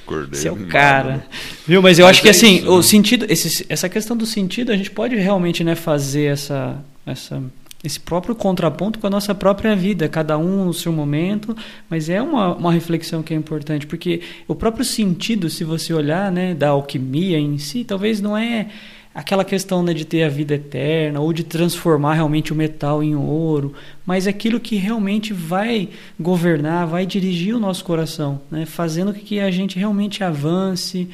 Acordei 0.04 0.40
Seu 0.40 0.54
animado. 0.54 0.72
cara. 0.72 1.28
Viu? 1.68 1.82
Mas 1.82 2.00
eu 2.00 2.06
Mas 2.06 2.12
acho 2.12 2.22
que 2.22 2.28
é 2.28 2.32
assim, 2.32 2.58
isso, 2.58 2.72
o 2.72 2.78
né? 2.78 2.84
sentido, 2.84 3.26
esse, 3.30 3.66
essa 3.70 3.88
questão 3.88 4.16
do 4.18 4.26
sentido, 4.26 4.72
a 4.72 4.78
gente 4.78 4.90
pode 4.90 5.16
realmente 5.16 5.64
né, 5.64 5.76
fazer 5.76 6.32
essa, 6.32 6.84
essa 7.06 7.44
esse 7.88 8.00
próprio 8.00 8.36
contraponto 8.36 9.00
com 9.00 9.08
a 9.08 9.10
nossa 9.10 9.34
própria 9.34 9.76
vida, 9.76 10.08
cada 10.08 10.38
um 10.38 10.66
no 10.66 10.74
seu 10.74 10.92
momento, 10.92 11.56
mas 11.90 12.10
é 12.10 12.22
uma, 12.22 12.54
uma 12.56 12.72
reflexão 12.72 13.24
que 13.24 13.34
é 13.34 13.38
importante, 13.38 13.88
porque 13.88 14.22
o 14.48 14.54
próprio 14.54 14.86
sentido, 14.86 15.50
se 15.50 15.64
você 15.64 15.94
olhar, 15.94 16.32
né, 16.32 16.54
da 16.54 16.70
alquimia 16.70 17.40
em 17.40 17.58
si, 17.58 17.84
talvez 17.84 18.22
não 18.22 18.38
é 18.38 18.68
aquela 19.16 19.44
questão 19.44 19.82
né, 19.82 19.94
de 19.94 20.06
ter 20.06 20.24
a 20.24 20.30
vida 20.30 20.54
eterna 20.54 21.20
ou 21.20 21.34
de 21.34 21.44
transformar 21.44 22.14
realmente 22.14 22.54
o 22.54 22.56
metal 22.56 23.02
em 23.02 23.16
ouro, 23.16 23.74
mas 24.06 24.28
aquilo 24.28 24.60
que 24.60 24.76
realmente 24.76 25.34
vai 25.34 25.90
governar, 26.20 26.86
vai 26.86 27.06
dirigir 27.06 27.56
o 27.56 27.60
nosso 27.60 27.84
coração, 27.84 28.42
né, 28.52 28.66
fazendo 28.66 29.14
com 29.14 29.20
que 29.20 29.40
a 29.40 29.50
gente 29.50 29.80
realmente 29.80 30.24
avance, 30.24 31.10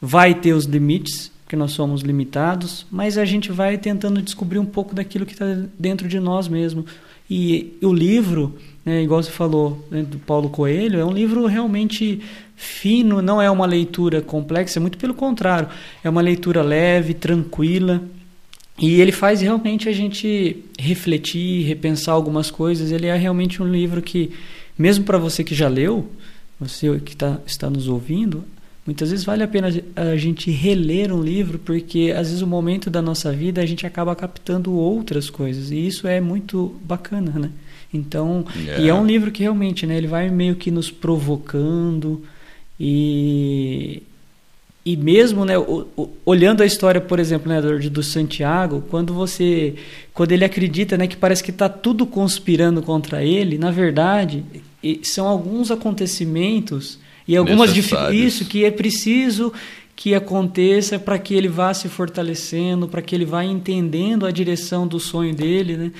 vai 0.00 0.34
ter 0.34 0.52
os 0.52 0.66
limites, 0.66 1.32
porque 1.46 1.54
nós 1.54 1.70
somos 1.70 2.02
limitados, 2.02 2.84
mas 2.90 3.16
a 3.16 3.24
gente 3.24 3.52
vai 3.52 3.78
tentando 3.78 4.20
descobrir 4.20 4.58
um 4.58 4.64
pouco 4.64 4.96
daquilo 4.96 5.24
que 5.24 5.32
está 5.32 5.46
dentro 5.78 6.08
de 6.08 6.18
nós 6.18 6.48
mesmo. 6.48 6.84
E 7.30 7.72
o 7.80 7.94
livro, 7.94 8.56
né, 8.84 9.00
igual 9.00 9.22
você 9.22 9.30
falou, 9.30 9.86
né, 9.88 10.02
do 10.02 10.18
Paulo 10.18 10.50
Coelho, 10.50 10.98
é 10.98 11.04
um 11.04 11.12
livro 11.12 11.46
realmente 11.46 12.20
fino, 12.56 13.22
não 13.22 13.40
é 13.40 13.48
uma 13.48 13.64
leitura 13.64 14.20
complexa, 14.20 14.80
muito 14.80 14.98
pelo 14.98 15.14
contrário, 15.14 15.68
é 16.02 16.10
uma 16.10 16.20
leitura 16.20 16.62
leve, 16.62 17.14
tranquila. 17.14 18.02
E 18.76 19.00
ele 19.00 19.12
faz 19.12 19.40
realmente 19.40 19.88
a 19.88 19.92
gente 19.92 20.64
refletir, 20.76 21.64
repensar 21.64 22.12
algumas 22.12 22.50
coisas. 22.50 22.90
Ele 22.90 23.06
é 23.06 23.14
realmente 23.14 23.62
um 23.62 23.70
livro 23.70 24.02
que, 24.02 24.32
mesmo 24.76 25.04
para 25.04 25.16
você 25.16 25.44
que 25.44 25.54
já 25.54 25.68
leu, 25.68 26.10
você 26.58 26.98
que 26.98 27.14
tá, 27.16 27.38
está 27.46 27.70
nos 27.70 27.86
ouvindo, 27.86 28.44
Muitas 28.86 29.10
vezes 29.10 29.24
vale 29.24 29.42
a 29.42 29.48
pena 29.48 29.68
a 29.96 30.16
gente 30.16 30.50
reler 30.50 31.12
um 31.12 31.20
livro, 31.20 31.58
porque 31.58 32.14
às 32.16 32.28
vezes 32.28 32.40
o 32.40 32.46
momento 32.46 32.88
da 32.88 33.02
nossa 33.02 33.32
vida 33.32 33.60
a 33.60 33.66
gente 33.66 33.84
acaba 33.84 34.14
captando 34.14 34.72
outras 34.72 35.28
coisas, 35.28 35.72
e 35.72 35.86
isso 35.86 36.06
é 36.06 36.20
muito 36.20 36.76
bacana, 36.84 37.32
né? 37.36 37.50
Então, 37.92 38.44
yeah. 38.56 38.82
e 38.82 38.88
é 38.88 38.94
um 38.94 39.04
livro 39.04 39.32
que 39.32 39.42
realmente, 39.42 39.86
né, 39.86 39.96
ele 39.96 40.06
vai 40.06 40.30
meio 40.30 40.54
que 40.54 40.70
nos 40.70 40.90
provocando 40.90 42.22
e 42.78 44.02
e 44.84 44.96
mesmo, 44.96 45.44
né, 45.44 45.54
olhando 46.24 46.62
a 46.62 46.66
história, 46.66 47.00
por 47.00 47.18
exemplo, 47.18 47.48
né, 47.48 47.60
do, 47.60 47.90
do 47.90 48.04
Santiago, 48.04 48.84
quando 48.88 49.12
você, 49.12 49.74
quando 50.14 50.30
ele 50.30 50.44
acredita, 50.44 50.96
né, 50.96 51.08
que 51.08 51.16
parece 51.16 51.42
que 51.42 51.50
está 51.50 51.68
tudo 51.68 52.06
conspirando 52.06 52.80
contra 52.80 53.24
ele, 53.24 53.58
na 53.58 53.72
verdade, 53.72 54.44
são 55.02 55.26
alguns 55.26 55.72
acontecimentos 55.72 57.00
e 57.26 57.36
algumas 57.36 57.74
isso 58.12 58.44
que 58.44 58.64
é 58.64 58.70
preciso 58.70 59.52
que 59.96 60.14
aconteça 60.14 60.98
para 60.98 61.18
que 61.18 61.34
ele 61.34 61.48
vá 61.48 61.72
se 61.72 61.88
fortalecendo, 61.88 62.86
para 62.86 63.00
que 63.00 63.14
ele 63.14 63.24
vá 63.24 63.42
entendendo 63.42 64.26
a 64.26 64.30
direção 64.30 64.86
do 64.86 65.00
sonho 65.00 65.34
dele, 65.34 65.76
né? 65.76 65.92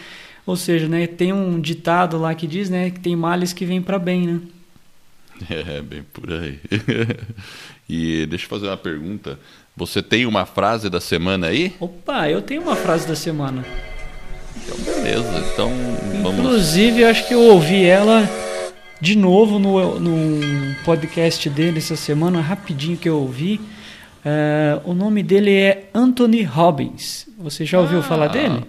Ou 0.44 0.54
seja, 0.54 0.86
né, 0.86 1.06
tem 1.06 1.32
um 1.32 1.58
ditado 1.58 2.18
lá 2.18 2.34
que 2.34 2.46
diz, 2.46 2.70
né, 2.70 2.90
que 2.90 3.00
tem 3.00 3.16
males 3.16 3.52
que 3.52 3.64
vêm 3.64 3.80
para 3.80 3.98
bem, 3.98 4.26
né? 4.26 4.40
É, 5.50 5.82
bem 5.82 6.02
por 6.12 6.32
aí. 6.32 6.60
e 7.88 8.26
deixa 8.26 8.44
eu 8.44 8.48
fazer 8.48 8.68
uma 8.68 8.76
pergunta. 8.76 9.38
Você 9.76 10.02
tem 10.02 10.24
uma 10.24 10.46
frase 10.46 10.88
da 10.88 11.00
semana 11.00 11.48
aí? 11.48 11.74
Opa, 11.80 12.28
eu 12.30 12.40
tenho 12.40 12.62
uma 12.62 12.76
frase 12.76 13.06
da 13.06 13.14
semana. 13.14 13.64
Então, 14.56 14.78
beleza. 14.78 15.44
Então, 15.52 15.70
vamos... 16.22 16.38
Inclusive, 16.38 17.02
eu 17.02 17.08
acho 17.08 17.28
que 17.28 17.34
eu 17.34 17.40
ouvi 17.40 17.84
ela 17.84 18.26
de 19.00 19.16
novo 19.16 19.58
no, 19.58 20.00
no 20.00 20.74
podcast 20.84 21.48
dele 21.50 21.78
essa 21.78 21.96
semana, 21.96 22.40
rapidinho 22.40 22.96
que 22.96 23.08
eu 23.08 23.18
ouvi. 23.18 23.60
Uh, 24.24 24.90
o 24.90 24.94
nome 24.94 25.22
dele 25.22 25.54
é 25.54 25.88
Anthony 25.94 26.42
Robbins. 26.42 27.28
Você 27.38 27.64
já 27.64 27.78
ouviu 27.78 28.00
ah, 28.00 28.02
falar 28.02 28.28
dele? 28.28 28.64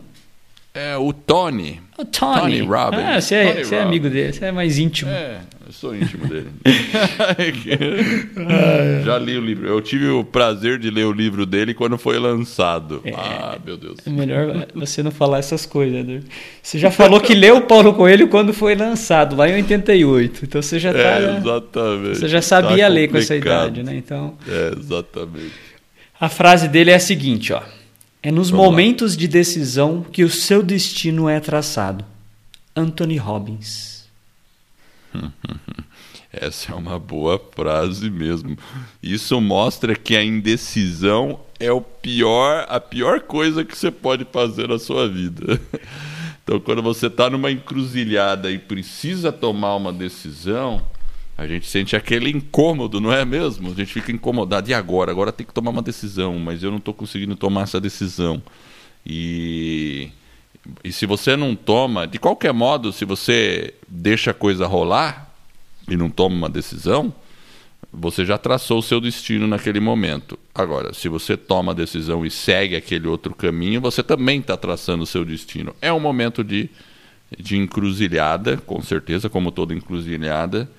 É 0.74 0.96
o 0.96 1.12
Tony. 1.12 1.82
O 1.98 2.06
Tony. 2.06 2.40
Tony 2.40 2.62
Robbins. 2.62 3.04
Ah, 3.04 3.22
você 3.22 3.36
é, 3.36 3.64
você 3.64 3.76
é 3.76 3.82
amigo 3.82 4.10
dele, 4.10 4.34
você 4.34 4.46
é 4.46 4.52
mais 4.52 4.78
íntimo. 4.78 5.10
É, 5.10 5.40
eu 5.68 5.74
sou 5.74 5.94
íntimo 5.94 6.26
dele. 6.28 6.48
Já 9.04 9.18
li 9.18 9.38
o 9.38 9.42
livro. 9.42 9.68
Eu 9.68 9.82
tive 9.82 10.08
o 10.08 10.24
prazer 10.24 10.80
de 10.80 10.90
ler 10.90 11.06
o 11.06 11.12
livro 11.12 11.46
dele 11.46 11.74
quando 11.74 11.98
foi 11.98 12.18
lançado. 12.18 13.02
É, 13.04 13.12
ah, 13.14 13.58
meu 13.66 13.76
Deus. 13.76 13.98
É 14.06 14.10
melhor 14.10 14.68
você 14.74 15.04
não 15.04 15.12
falar 15.12 15.40
essas 15.40 15.66
coisas. 15.66 16.06
Né? 16.06 16.22
Você 16.64 16.80
já 16.80 16.90
falou 16.90 17.20
que 17.20 17.36
leu 17.36 17.58
o 17.58 17.62
Paulo 17.64 17.94
Coelho 17.94 18.30
quando 18.30 18.54
foi 18.54 18.76
lançado, 18.76 19.36
lá 19.36 19.50
em 19.50 19.56
88. 19.56 20.46
Então 20.46 20.62
você 20.62 20.80
já 20.80 20.94
tá. 20.94 21.00
É, 21.00 21.38
exatamente. 21.38 22.18
Você 22.18 22.30
já 22.30 22.42
sabia 22.42 22.86
tá 22.86 22.88
ler 22.88 23.10
com 23.10 23.18
essa 23.18 23.36
idade, 23.36 23.84
né? 23.84 23.98
Então. 23.98 24.38
É, 24.48 24.72
exatamente. 24.80 25.52
A 26.18 26.30
frase 26.30 26.70
dele 26.70 26.92
é 26.92 26.96
a 26.96 27.00
seguinte, 27.00 27.52
ó. 27.52 27.62
É 28.24 28.32
nos 28.32 28.50
Vamos 28.50 28.66
momentos 28.66 29.14
lá. 29.14 29.20
de 29.20 29.28
decisão 29.28 30.06
que 30.14 30.24
o 30.24 30.30
seu 30.30 30.64
destino 30.64 31.28
é 31.28 31.42
traçado. 31.42 32.06
Anthony 32.74 33.18
Robbins. 33.18 33.97
Essa 36.32 36.72
é 36.72 36.76
uma 36.76 37.00
boa 37.00 37.42
frase 37.56 38.10
mesmo. 38.10 38.58
Isso 39.02 39.40
mostra 39.42 39.96
que 39.96 40.16
a 40.16 40.24
indecisão 40.24 41.40
é 41.60 41.72
o 41.72 41.82
pior, 41.82 42.66
a 42.70 42.80
pior 42.80 43.22
coisa 43.22 43.66
que 43.66 43.78
você 43.78 43.90
pode 43.90 44.26
fazer 44.32 44.68
na 44.68 44.80
sua 44.80 45.08
vida. 45.08 45.60
Então, 46.48 46.62
quando 46.62 46.82
você 46.82 47.08
está 47.08 47.30
numa 47.30 47.52
encruzilhada 47.52 48.50
e 48.50 48.58
precisa 48.58 49.34
tomar 49.34 49.76
uma 49.76 49.92
decisão, 49.92 50.82
a 51.38 51.46
gente 51.46 51.68
sente 51.68 51.94
aquele 51.94 52.30
incômodo, 52.30 53.02
não 53.02 53.12
é 53.12 53.26
mesmo? 53.26 53.70
A 53.70 53.74
gente 53.74 53.92
fica 53.92 54.14
incomodado. 54.14 54.70
E 54.70 54.74
agora? 54.74 55.12
Agora 55.12 55.34
tem 55.34 55.46
que 55.46 55.54
tomar 55.54 55.72
uma 55.72 55.82
decisão, 55.82 56.40
mas 56.40 56.64
eu 56.64 56.72
não 56.72 56.78
estou 56.78 56.94
conseguindo 56.94 57.36
tomar 57.36 57.64
essa 57.64 57.82
decisão. 57.82 58.42
E, 59.06 60.10
e 60.84 60.92
se 60.92 61.06
você 61.06 61.36
não 61.36 61.56
toma, 61.56 62.08
de 62.08 62.20
qualquer 62.20 62.54
modo, 62.54 62.92
se 62.92 63.06
você 63.06 63.74
deixa 63.88 64.32
a 64.32 64.34
coisa 64.34 64.66
rolar 64.66 65.34
e 65.88 65.96
não 65.96 66.10
toma 66.10 66.36
uma 66.36 66.50
decisão, 66.50 67.14
você 67.92 68.26
já 68.26 68.38
traçou 68.38 68.80
o 68.80 68.84
seu 68.84 69.00
destino 69.00 69.48
naquele 69.48 69.80
momento. 69.80 70.38
Agora, 70.54 70.94
se 70.94 71.08
você 71.08 71.38
toma 71.38 71.72
a 71.72 71.76
decisão 71.76 72.26
e 72.26 72.30
segue 72.30 72.76
aquele 72.76 73.08
outro 73.08 73.34
caminho, 73.34 73.80
você 73.80 74.04
também 74.04 74.40
está 74.40 74.58
traçando 74.58 75.04
o 75.04 75.08
seu 75.08 75.24
destino. 75.24 75.76
É 75.82 75.92
um 75.92 76.00
momento 76.00 76.44
de, 76.44 76.70
de 77.38 77.58
encruzilhada, 77.58 78.58
com 78.58 78.82
certeza, 78.82 79.30
como 79.30 79.52
toda 79.52 79.74
encruzilhada 79.74 80.70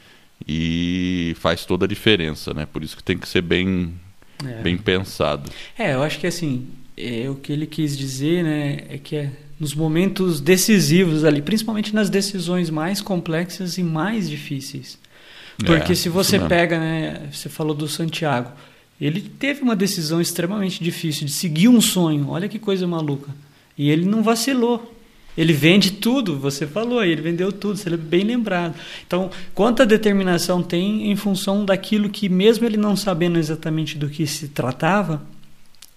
e 0.47 1.35
faz 1.41 1.65
toda 1.65 1.85
a 1.85 1.89
diferença, 1.89 2.55
né? 2.55 2.67
Por 2.67 2.85
isso 2.85 2.97
que 2.97 3.03
tem 3.03 3.19
que 3.19 3.29
ser 3.29 3.43
bem, 3.43 3.95
é. 4.45 4.63
bem 4.63 4.77
pensado. 4.77 5.51
É, 5.77 5.95
eu 5.95 6.03
acho 6.03 6.19
que 6.21 6.27
assim, 6.27 6.69
é, 6.97 7.29
o 7.29 7.35
que 7.35 7.53
ele 7.53 7.67
quis 7.67 7.97
dizer, 7.97 8.45
né, 8.45 8.85
é 8.89 8.99
que 8.99 9.17
é 9.17 9.33
nos 9.59 9.75
momentos 9.75 10.41
decisivos 10.41 11.25
ali, 11.25 11.43
principalmente 11.43 11.95
nas 11.95 12.09
decisões 12.09 12.71
mais 12.71 13.01
complexas 13.01 13.77
e 13.79 13.83
mais 13.83 14.29
difíceis. 14.29 14.99
Porque 15.59 15.93
é, 15.93 15.95
se 15.95 16.09
você 16.09 16.39
pega, 16.39 16.79
né, 16.79 17.29
você 17.33 17.49
falou 17.49 17.75
do 17.75 17.89
Santiago, 17.89 18.53
ele 19.01 19.21
teve 19.21 19.63
uma 19.63 19.75
decisão 19.75 20.21
extremamente 20.21 20.83
difícil 20.83 21.27
de 21.27 21.33
seguir 21.33 21.69
um 21.69 21.81
sonho. 21.81 22.29
Olha 22.29 22.49
que 22.49 22.59
coisa 22.59 22.87
maluca. 22.87 23.31
E 23.77 23.91
ele 23.91 24.05
não 24.05 24.23
vacilou. 24.23 24.95
Ele 25.37 25.53
vende 25.53 25.93
tudo, 25.93 26.37
você 26.37 26.67
falou, 26.67 27.05
ele 27.05 27.23
vendeu 27.23 27.53
tudo, 27.53 27.77
você 27.77 27.89
é 27.89 27.97
bem 27.97 28.25
lembrado. 28.25 28.75
Então, 29.07 29.31
quanta 29.55 29.87
determinação 29.87 30.65
tem 30.65 31.13
em 31.13 31.17
função 31.17 31.65
daquilo 31.65 32.09
que, 32.09 32.29
mesmo 32.29 32.67
ele 32.67 32.77
não 32.77 32.97
sabendo 32.97 33.39
exatamente 33.39 33.97
do 33.97 34.09
que 34.09 34.27
se 34.27 34.49
tratava, 34.49 35.23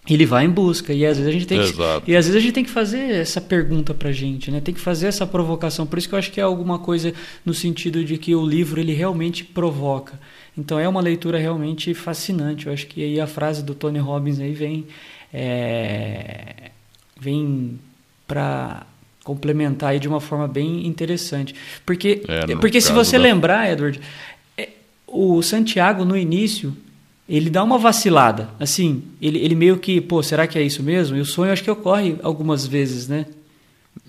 ele 0.10 0.26
vai 0.26 0.46
em 0.46 0.50
busca. 0.50 0.94
E 0.94 1.06
às 1.06 1.18
vezes 1.18 1.30
a 1.30 1.32
gente 1.32 1.46
tem 1.46 1.60
que, 1.60 2.12
e 2.12 2.16
às 2.16 2.26
vezes 2.26 2.36
a 2.36 2.40
gente 2.40 2.54
tem 2.54 2.64
que 2.64 2.70
fazer 2.70 3.12
essa 3.16 3.40
pergunta 3.40 3.94
para 3.94 4.10
a 4.10 4.12
gente, 4.12 4.50
né? 4.50 4.60
tem 4.60 4.74
que 4.74 4.80
fazer 4.80 5.08
essa 5.08 5.28
provocação. 5.28 5.86
Por 5.86 6.00
isso 6.00 6.10
que 6.10 6.16
eu 6.16 6.20
acho 6.20 6.32
que 6.32 6.40
é 6.40 6.44
alguma 6.44 6.80
coisa 6.80 7.14
no 7.46 7.54
sentido 7.54 8.04
de 8.04 8.18
que 8.18 8.34
o 8.34 8.46
livro 8.46 8.80
ele 8.80 8.94
realmente 8.94 9.44
provoca. 9.44 10.20
Então 10.58 10.80
é 10.80 10.88
uma 10.88 11.02
leitura 11.02 11.38
realmente 11.38 11.94
fascinante. 11.94 12.68
Eu 12.68 12.74
acho 12.74 12.88
que 12.88 13.04
aí 13.04 13.20
a 13.20 13.28
frase 13.28 13.64
do 13.64 13.76
Tony 13.76 14.00
Robbins 14.00 14.40
aí 14.40 14.54
vem. 14.54 14.88
É, 15.34 16.72
vem 17.18 17.80
para 18.28 18.86
complementar 19.24 19.92
aí 19.92 20.00
de 20.00 20.08
uma 20.08 20.20
forma 20.20 20.48
bem 20.48 20.88
interessante. 20.88 21.54
Porque, 21.86 22.24
é, 22.28 22.56
porque 22.56 22.82
se 22.82 22.92
você 22.92 23.18
da... 23.18 23.24
lembrar, 23.24 23.72
Edward, 23.72 24.02
é, 24.58 24.70
o 25.08 25.42
Santiago 25.42 26.04
no 26.04 26.18
início 26.18 26.76
ele 27.28 27.50
dá 27.50 27.64
uma 27.64 27.78
vacilada. 27.78 28.50
Assim, 28.60 29.04
ele, 29.22 29.40
ele 29.40 29.56
meio 29.56 29.78
que, 29.78 30.02
pô, 30.02 30.22
será 30.22 30.48
que 30.48 30.58
é 30.58 30.62
isso 30.62 30.84
mesmo? 30.84 31.16
E 31.16 31.22
o 31.22 31.26
sonho 31.26 31.52
acho 31.52 31.64
que 31.64 31.72
ocorre 31.72 32.16
algumas 32.22 32.68
vezes, 32.68 33.08
né? 33.08 33.26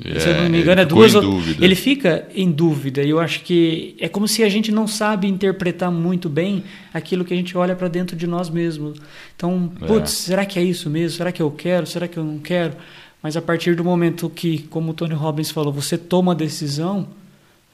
É, 0.04 0.18
Se 0.18 0.28
eu 0.28 0.42
não 0.42 0.48
me 0.48 0.60
engano, 0.60 0.80
é 0.80 0.84
duas. 0.84 1.12
Ele 1.60 1.74
fica 1.74 2.26
em 2.34 2.50
dúvida. 2.50 3.02
E 3.02 3.10
eu 3.10 3.20
acho 3.20 3.42
que 3.42 3.94
é 3.98 4.08
como 4.08 4.26
se 4.26 4.42
a 4.42 4.48
gente 4.48 4.72
não 4.72 4.86
sabe 4.86 5.26
interpretar 5.28 5.90
muito 5.90 6.28
bem 6.28 6.64
aquilo 6.94 7.24
que 7.24 7.34
a 7.34 7.36
gente 7.36 7.56
olha 7.56 7.76
para 7.76 7.88
dentro 7.88 8.16
de 8.16 8.26
nós 8.26 8.48
mesmos. 8.48 8.98
Então, 9.36 9.70
putz, 9.86 10.12
é. 10.12 10.30
será 10.30 10.46
que 10.46 10.58
é 10.58 10.62
isso 10.62 10.88
mesmo? 10.88 11.16
Será 11.16 11.30
que 11.30 11.42
eu 11.42 11.50
quero? 11.50 11.86
Será 11.86 12.08
que 12.08 12.16
eu 12.16 12.24
não 12.24 12.38
quero? 12.38 12.74
Mas 13.22 13.36
a 13.36 13.42
partir 13.42 13.76
do 13.76 13.84
momento 13.84 14.28
que, 14.28 14.62
como 14.62 14.90
o 14.90 14.94
Tony 14.94 15.14
Robbins 15.14 15.50
falou, 15.50 15.72
você 15.72 15.96
toma 15.96 16.32
a 16.32 16.34
decisão, 16.34 17.06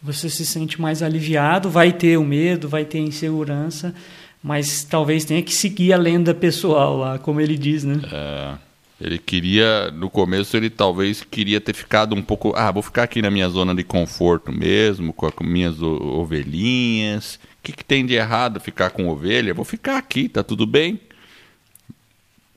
você 0.03 0.29
se 0.29 0.45
sente 0.45 0.81
mais 0.81 1.03
aliviado, 1.03 1.71
vai 1.71 1.93
ter 1.93 2.19
o 2.19 2.25
medo, 2.25 2.69
vai 2.69 2.85
ter 2.85 2.99
a 2.99 3.03
insegurança, 3.03 3.95
mas 4.43 4.85
talvez 4.85 5.25
tenha 5.25 5.43
que 5.43 5.53
seguir 5.53 5.93
a 5.93 5.97
lenda 5.97 6.35
pessoal 6.35 6.97
lá, 6.97 7.19
como 7.19 7.41
ele 7.41 7.57
diz, 7.57 7.85
né? 7.85 8.01
É, 8.13 8.55
ele 9.01 9.19
queria, 9.19 9.91
no 9.91 10.09
começo, 10.09 10.57
ele 10.57 10.71
talvez 10.71 11.23
queria 11.23 11.61
ter 11.61 11.75
ficado 11.75 12.15
um 12.15 12.23
pouco. 12.23 12.53
Ah, 12.57 12.71
vou 12.71 12.83
ficar 12.83 13.05
aqui 13.05 13.21
na 13.23 13.31
minha 13.31 13.49
zona 13.49 13.75
de 13.75 13.85
conforto 13.85 14.53
mesmo, 14.53 15.13
com, 15.13 15.31
com 15.31 15.45
minhas 15.45 15.81
ovelhinhas. 15.83 17.37
O 17.37 17.63
que, 17.63 17.73
que 17.73 17.85
tem 17.85 18.07
de 18.07 18.15
errado 18.15 18.61
ficar 18.61 18.91
com 18.91 19.09
ovelha? 19.09 19.55
Vou 19.55 19.65
ficar 19.65 19.99
aqui, 19.99 20.29
tá 20.29 20.43
tudo 20.43 20.67
bem. 20.67 21.01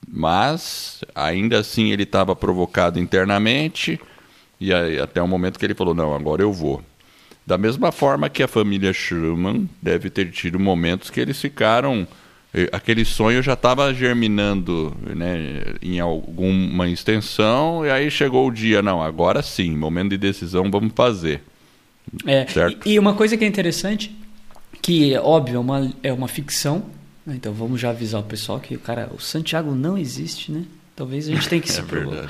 Mas 0.08 1.04
ainda 1.16 1.60
assim 1.60 1.92
ele 1.92 2.04
estava 2.04 2.36
provocado 2.36 3.00
internamente 3.00 4.00
e 4.62 4.72
aí, 4.72 5.00
até 5.00 5.20
o 5.20 5.28
momento 5.28 5.58
que 5.58 5.66
ele 5.66 5.74
falou: 5.74 5.96
não, 5.96 6.14
agora 6.14 6.44
eu 6.44 6.54
vou. 6.54 6.84
Da 7.46 7.58
mesma 7.58 7.92
forma 7.92 8.30
que 8.30 8.44
a 8.44 8.48
família 8.48 8.94
Schumann 8.94 9.68
deve 9.82 10.10
ter 10.10 10.32
tido 10.32 10.60
momentos 10.60 11.10
que 11.10 11.20
eles 11.20 11.40
ficaram. 11.40 12.08
Eh, 12.54 12.70
aquele 12.72 13.04
sonho 13.04 13.42
já 13.42 13.54
estava 13.54 13.94
germinando 13.94 14.96
né, 15.16 15.76
em 15.82 16.00
alguma 16.00 16.88
extensão, 16.88 17.86
e 17.86 17.90
aí 17.90 18.12
chegou 18.12 18.48
o 18.48 18.52
dia, 18.52 18.82
não, 18.82 19.02
agora 19.02 19.42
sim, 19.42 19.76
momento 19.76 20.12
de 20.12 20.18
decisão, 20.18 20.70
vamos 20.70 20.92
fazer. 20.94 21.42
É, 22.26 22.46
certo? 22.48 22.88
E, 22.88 22.94
e 22.94 23.00
uma 23.00 23.14
coisa 23.14 23.38
que 23.38 23.44
é 23.44 23.48
interessante, 23.48 24.16
que 24.82 25.18
óbvio, 25.18 25.56
é 25.56 25.60
uma, 25.60 25.94
é 26.04 26.14
uma 26.14 26.28
ficção, 26.28 26.84
né? 27.26 27.36
Então 27.36 27.54
vamos 27.54 27.80
já 27.80 27.90
avisar 27.90 28.22
o 28.22 28.26
pessoal 28.26 28.60
que 28.60 28.76
o 28.76 28.80
cara, 28.80 29.10
o 29.16 29.20
Santiago 29.20 29.74
não 29.74 29.98
existe, 29.98 30.52
né? 30.52 30.64
Talvez 30.96 31.28
a 31.28 31.32
gente 31.32 31.48
tenha 31.48 31.62
que 31.62 31.70
é 31.72 31.74
se 31.74 31.84
provocar. 31.84 32.30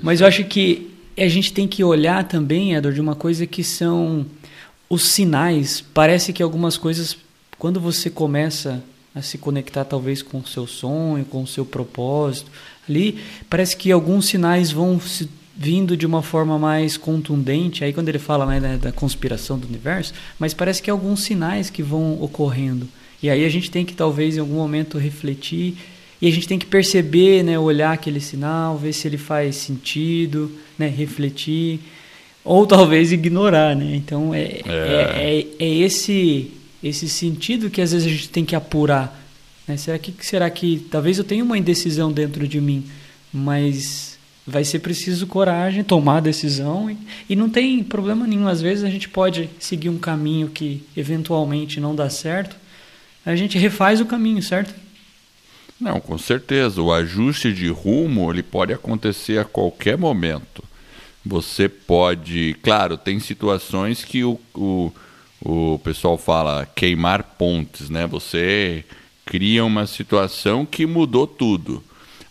Mas 0.00 0.20
eu 0.20 0.26
acho 0.26 0.44
que 0.44 0.91
a 1.16 1.28
gente 1.28 1.52
tem 1.52 1.68
que 1.68 1.84
olhar 1.84 2.26
também, 2.26 2.74
Edward, 2.74 2.94
de 2.94 3.00
uma 3.00 3.14
coisa 3.14 3.46
que 3.46 3.62
são 3.62 4.26
os 4.88 5.08
sinais. 5.08 5.82
Parece 5.94 6.32
que 6.32 6.42
algumas 6.42 6.76
coisas, 6.76 7.16
quando 7.58 7.80
você 7.80 8.10
começa 8.10 8.82
a 9.14 9.20
se 9.20 9.36
conectar 9.38 9.84
talvez 9.84 10.22
com 10.22 10.38
o 10.38 10.46
seu 10.46 10.66
sonho, 10.66 11.24
com 11.24 11.42
o 11.42 11.46
seu 11.46 11.64
propósito, 11.64 12.50
ali 12.88 13.18
parece 13.48 13.76
que 13.76 13.92
alguns 13.92 14.26
sinais 14.26 14.70
vão 14.70 14.98
se 15.00 15.28
vindo 15.54 15.96
de 15.96 16.06
uma 16.06 16.22
forma 16.22 16.58
mais 16.58 16.96
contundente. 16.96 17.84
Aí 17.84 17.92
quando 17.92 18.08
ele 18.08 18.18
fala 18.18 18.46
né, 18.46 18.78
da 18.78 18.90
conspiração 18.90 19.58
do 19.58 19.66
universo, 19.66 20.14
mas 20.38 20.54
parece 20.54 20.82
que 20.82 20.88
é 20.88 20.92
alguns 20.92 21.22
sinais 21.22 21.68
que 21.68 21.82
vão 21.82 22.20
ocorrendo. 22.22 22.88
E 23.22 23.30
aí 23.30 23.44
a 23.44 23.48
gente 23.48 23.70
tem 23.70 23.84
que 23.84 23.94
talvez 23.94 24.36
em 24.36 24.40
algum 24.40 24.56
momento 24.56 24.98
refletir 24.98 25.76
e 26.20 26.28
a 26.28 26.30
gente 26.30 26.46
tem 26.46 26.58
que 26.58 26.66
perceber, 26.66 27.42
né, 27.42 27.58
olhar 27.58 27.92
aquele 27.92 28.20
sinal, 28.20 28.78
ver 28.78 28.92
se 28.92 29.08
ele 29.08 29.18
faz 29.18 29.56
sentido, 29.56 30.52
né, 30.82 30.88
refletir 30.88 31.80
ou 32.44 32.66
talvez 32.66 33.12
ignorar, 33.12 33.76
né? 33.76 33.94
Então 33.94 34.34
é, 34.34 34.42
é. 34.42 34.62
é, 34.66 35.40
é, 35.40 35.64
é 35.64 35.68
esse 35.68 36.50
esse 36.82 37.08
sentido 37.08 37.70
que 37.70 37.80
às 37.80 37.92
vezes 37.92 38.08
a 38.08 38.10
gente 38.10 38.28
tem 38.28 38.44
que 38.44 38.56
apurar. 38.56 39.24
Né? 39.68 39.76
Será 39.76 39.98
que 39.98 40.12
será 40.20 40.50
que 40.50 40.84
talvez 40.90 41.18
eu 41.18 41.24
tenha 41.24 41.44
uma 41.44 41.56
indecisão 41.56 42.10
dentro 42.10 42.48
de 42.48 42.60
mim, 42.60 42.84
mas 43.32 44.18
vai 44.44 44.64
ser 44.64 44.80
preciso 44.80 45.28
coragem, 45.28 45.84
tomar 45.84 46.16
a 46.16 46.20
decisão 46.20 46.90
e, 46.90 46.98
e 47.30 47.36
não 47.36 47.48
tem 47.48 47.84
problema 47.84 48.26
nenhum. 48.26 48.48
Às 48.48 48.60
vezes 48.60 48.82
a 48.82 48.90
gente 48.90 49.08
pode 49.08 49.48
seguir 49.60 49.88
um 49.88 49.98
caminho 49.98 50.48
que 50.48 50.82
eventualmente 50.96 51.78
não 51.78 51.94
dá 51.94 52.10
certo, 52.10 52.56
a 53.24 53.36
gente 53.36 53.56
refaz 53.56 54.00
o 54.00 54.06
caminho, 54.06 54.42
certo? 54.42 54.74
Não, 55.80 56.00
com 56.00 56.18
certeza. 56.18 56.82
O 56.82 56.92
ajuste 56.92 57.52
de 57.52 57.68
rumo 57.68 58.28
ele 58.32 58.42
pode 58.42 58.72
acontecer 58.72 59.38
a 59.38 59.44
qualquer 59.44 59.96
momento. 59.96 60.71
Você 61.24 61.68
pode, 61.68 62.56
claro, 62.62 62.96
tem 62.96 63.20
situações 63.20 64.04
que 64.04 64.24
o, 64.24 64.40
o, 64.54 64.92
o 65.40 65.78
pessoal 65.84 66.18
fala 66.18 66.66
queimar 66.74 67.22
pontes, 67.22 67.88
né? 67.88 68.06
Você 68.08 68.84
cria 69.24 69.64
uma 69.64 69.86
situação 69.86 70.66
que 70.66 70.84
mudou 70.84 71.26
tudo. 71.26 71.82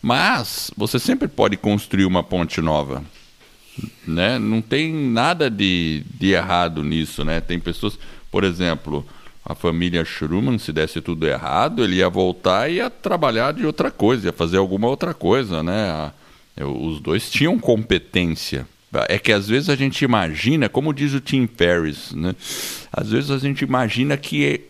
Mas 0.01 0.71
você 0.75 0.97
sempre 0.97 1.27
pode 1.27 1.55
construir 1.57 2.05
uma 2.05 2.23
ponte 2.23 2.59
nova. 2.59 3.03
Né? 4.05 4.39
Não 4.39 4.61
tem 4.61 4.93
nada 4.93 5.49
de, 5.49 6.03
de 6.15 6.31
errado 6.31 6.83
nisso, 6.83 7.23
né? 7.23 7.39
Tem 7.39 7.59
pessoas, 7.59 7.97
por 8.31 8.43
exemplo, 8.43 9.05
a 9.45 9.55
família 9.55 10.03
Schumann, 10.03 10.57
se 10.57 10.73
desse 10.73 11.01
tudo 11.01 11.27
errado, 11.27 11.83
ele 11.83 11.97
ia 11.97 12.09
voltar 12.09 12.69
e 12.69 12.75
ia 12.75 12.89
trabalhar 12.89 13.53
de 13.53 13.65
outra 13.65 13.89
coisa, 13.91 14.27
ia 14.27 14.33
fazer 14.33 14.57
alguma 14.57 14.87
outra 14.87 15.13
coisa, 15.13 15.63
né? 15.63 16.11
Os 16.57 16.99
dois 16.99 17.29
tinham 17.29 17.57
competência. 17.57 18.67
É 19.07 19.17
que 19.17 19.31
às 19.31 19.47
vezes 19.47 19.69
a 19.69 19.75
gente 19.75 20.03
imagina, 20.03 20.67
como 20.67 20.93
diz 20.93 21.13
o 21.13 21.21
Tim 21.21 21.47
Ferriss, 21.47 22.11
né? 22.13 22.35
Às 22.91 23.09
vezes 23.11 23.31
a 23.31 23.37
gente 23.37 23.63
imagina 23.63 24.17
que 24.17 24.61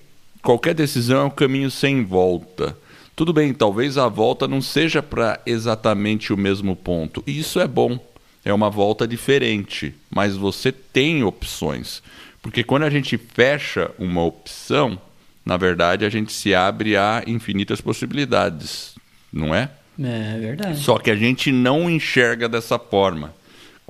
qualquer 0.43 0.75
decisão 0.75 1.21
é 1.21 1.25
um 1.25 1.29
caminho 1.29 1.71
sem 1.71 2.03
volta. 2.03 2.77
Tudo 3.15 3.33
bem, 3.33 3.53
talvez 3.53 3.97
a 3.97 4.07
volta 4.07 4.47
não 4.47 4.61
seja 4.61 5.01
para 5.01 5.39
exatamente 5.45 6.31
o 6.31 6.37
mesmo 6.37 6.75
ponto. 6.75 7.23
E 7.25 7.39
isso 7.39 7.59
é 7.59 7.67
bom. 7.67 7.99
É 8.45 8.53
uma 8.53 8.69
volta 8.69 9.07
diferente, 9.07 9.93
mas 10.09 10.35
você 10.35 10.71
tem 10.71 11.23
opções. 11.23 12.01
Porque 12.41 12.63
quando 12.63 12.83
a 12.83 12.89
gente 12.89 13.17
fecha 13.17 13.91
uma 13.99 14.23
opção, 14.23 14.99
na 15.45 15.57
verdade 15.57 16.05
a 16.05 16.09
gente 16.09 16.31
se 16.31 16.53
abre 16.53 16.95
a 16.95 17.23
infinitas 17.27 17.81
possibilidades, 17.81 18.95
não 19.31 19.53
é? 19.53 19.69
É 19.99 20.39
verdade. 20.39 20.79
Só 20.79 20.97
que 20.97 21.11
a 21.11 21.15
gente 21.15 21.51
não 21.51 21.89
enxerga 21.89 22.49
dessa 22.49 22.79
forma 22.79 23.33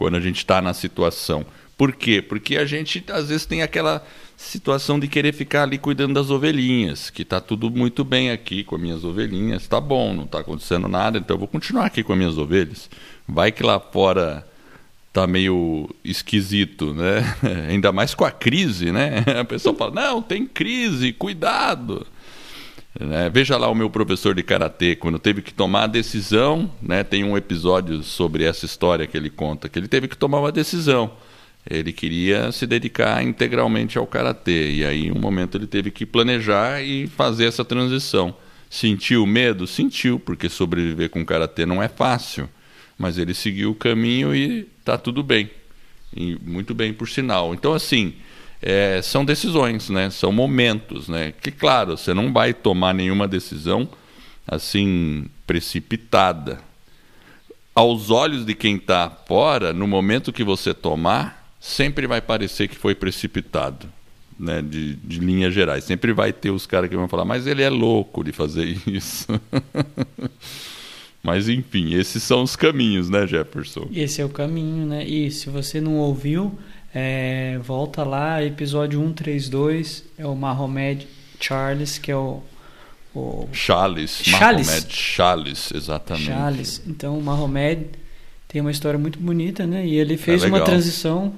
quando 0.01 0.15
a 0.15 0.19
gente 0.19 0.37
está 0.37 0.59
na 0.63 0.73
situação. 0.73 1.45
Por 1.77 1.93
quê? 1.93 2.23
Porque 2.23 2.57
a 2.57 2.65
gente 2.65 3.03
às 3.11 3.29
vezes 3.29 3.45
tem 3.45 3.61
aquela 3.61 4.03
situação 4.35 4.99
de 4.99 5.07
querer 5.07 5.31
ficar 5.31 5.61
ali 5.61 5.77
cuidando 5.77 6.15
das 6.15 6.31
ovelhinhas, 6.31 7.11
que 7.11 7.21
está 7.21 7.39
tudo 7.39 7.69
muito 7.69 8.03
bem 8.03 8.31
aqui 8.31 8.63
com 8.63 8.75
as 8.75 8.81
minhas 8.81 9.03
ovelhinhas, 9.03 9.67
tá 9.67 9.79
bom, 9.79 10.11
não 10.11 10.23
está 10.23 10.39
acontecendo 10.39 10.87
nada, 10.87 11.19
então 11.19 11.35
eu 11.35 11.39
vou 11.39 11.47
continuar 11.47 11.85
aqui 11.85 12.01
com 12.01 12.13
as 12.13 12.17
minhas 12.17 12.35
ovelhas. 12.35 12.89
Vai 13.27 13.51
que 13.51 13.61
lá 13.61 13.79
fora 13.79 14.43
tá 15.13 15.27
meio 15.27 15.87
esquisito, 16.03 16.95
né? 16.95 17.37
Ainda 17.69 17.91
mais 17.91 18.15
com 18.15 18.25
a 18.25 18.31
crise, 18.31 18.91
né? 18.91 19.23
A 19.39 19.45
pessoa 19.45 19.75
fala: 19.75 19.91
"Não, 19.91 20.19
tem 20.19 20.47
crise, 20.47 21.13
cuidado". 21.13 22.07
Né? 22.99 23.30
Veja 23.30 23.58
lá 23.58 23.69
o 23.69 23.75
meu 23.75 23.89
professor 23.89 24.36
de 24.36 24.43
karatê, 24.43 24.95
quando 24.95 25.17
teve 25.17 25.41
que 25.41 25.54
tomar 25.54 25.84
a 25.84 25.88
decisão, 25.88 26.69
né? 26.82 27.04
tem 27.04 27.23
um 27.23 27.38
episódio 27.38 28.04
sobre 28.04 28.43
essa 28.43 28.65
história 28.65 29.08
que 29.08 29.15
ele 29.15 29.30
conta, 29.30 29.69
que 29.69 29.80
ele 29.80 29.88
teve 29.88 30.08
que 30.08 30.17
tomar 30.17 30.39
uma 30.39 30.51
decisão. 30.51 31.12
Ele 31.69 31.93
queria 31.93 32.51
se 32.51 32.65
dedicar 32.65 33.23
integralmente 33.23 33.97
ao 33.97 34.08
karatê, 34.08 34.71
e 34.71 34.86
aí, 34.86 35.12
um 35.12 35.19
momento, 35.19 35.58
ele 35.58 35.67
teve 35.67 35.91
que 35.91 36.06
planejar 36.06 36.82
e 36.82 37.08
fazer 37.08 37.45
essa 37.45 37.63
transição. 37.63 38.36
Sentiu 38.69 39.25
medo? 39.27 39.67
Sentiu, 39.67 40.19
porque 40.19 40.49
sobreviver 40.49 41.10
com 41.10 41.23
karatê 41.23 41.65
não 41.65 41.82
é 41.82 41.88
fácil, 41.88 42.49
mas 42.97 43.17
ele 43.17 43.34
seguiu 43.34 43.71
o 43.71 43.75
caminho 43.75 44.36
e 44.36 44.67
está 44.80 44.97
tudo 44.97 45.21
bem. 45.21 45.51
E 46.15 46.36
muito 46.41 46.73
bem, 46.73 46.93
por 46.93 47.08
sinal. 47.08 47.54
Então, 47.54 47.73
assim 47.73 48.15
é, 48.62 49.02
são 49.02 49.26
decisões, 49.26 49.89
né? 49.89 50.10
São 50.10 50.32
momentos, 50.32 51.08
né? 51.08 51.34
Que 51.41 51.50
claro, 51.52 51.97
você 51.97 52.13
não 52.13 52.32
vai 52.32 52.54
tomar 52.54 52.93
nenhuma 52.93 53.28
decisão 53.28 53.89
assim 54.47 55.26
precipitada. 55.47 56.60
Aos 57.74 58.10
olhos 58.10 58.45
de 58.45 58.54
quem 58.54 58.76
está 58.76 59.10
fora, 59.10 59.74
no 59.74 59.88
momento 59.88 60.34
que 60.34 60.43
você 60.43 60.74
tomar, 60.74 61.54
sempre 61.60 62.06
vai 62.06 62.21
parecer 62.21 62.67
que 62.67 62.76
foi 62.76 62.93
precipitado, 62.93 63.88
né? 64.39 64.62
De, 64.62 64.95
de 64.95 65.19
linhas 65.19 65.54
gerais. 65.54 65.84
Sempre 65.84 66.13
vai 66.13 66.32
ter 66.32 66.52
os 66.52 66.67
caras 66.67 66.89
que 66.89 66.95
vão 66.95 67.08
falar, 67.08 67.26
mas 67.26 67.47
ele 67.47 67.63
é 67.63 67.69
louco 67.69 68.24
de 68.24 68.32
fazer 68.32 68.78
isso. 68.86 69.28
Mas 71.24 71.47
enfim, 71.47 71.93
esses 71.93 72.24
são 72.24 72.41
os 72.41 72.56
caminhos, 72.56 73.10
né, 73.10 73.28
Jefferson? 73.28 73.88
Esse 73.93 74.21
é 74.21 74.26
o 74.26 74.30
caminho, 74.30 74.88
né? 74.88 75.06
E 75.06 75.30
se 75.30 75.50
você 75.50 75.80
não 75.80 75.97
ouviu, 75.97 76.58
é, 76.93 77.58
volta 77.60 78.04
lá, 78.04 78.43
episódio 78.43 78.99
132, 78.99 80.04
é 80.17 80.25
o 80.25 80.36
Mahomed 80.36 81.08
Charles, 81.39 81.97
que 81.97 82.12
é 82.12 82.15
o. 82.15 82.41
o... 83.15 83.47
Charles, 83.54 84.21
Charles, 84.23 84.67
Mahomed 84.67 84.93
Charles, 84.93 85.71
exatamente. 85.73 86.25
Charles. 86.25 86.82
Então, 86.86 87.17
o 87.17 87.21
Mahomed 87.21 87.88
tem 88.47 88.62
uma 88.62 88.71
história 88.71 88.99
muito 88.99 89.19
bonita, 89.19 89.65
né? 89.65 89.86
E 89.86 89.95
ele 89.95 90.17
fez 90.17 90.43
é 90.43 90.47
uma 90.47 90.62
transição 90.62 91.34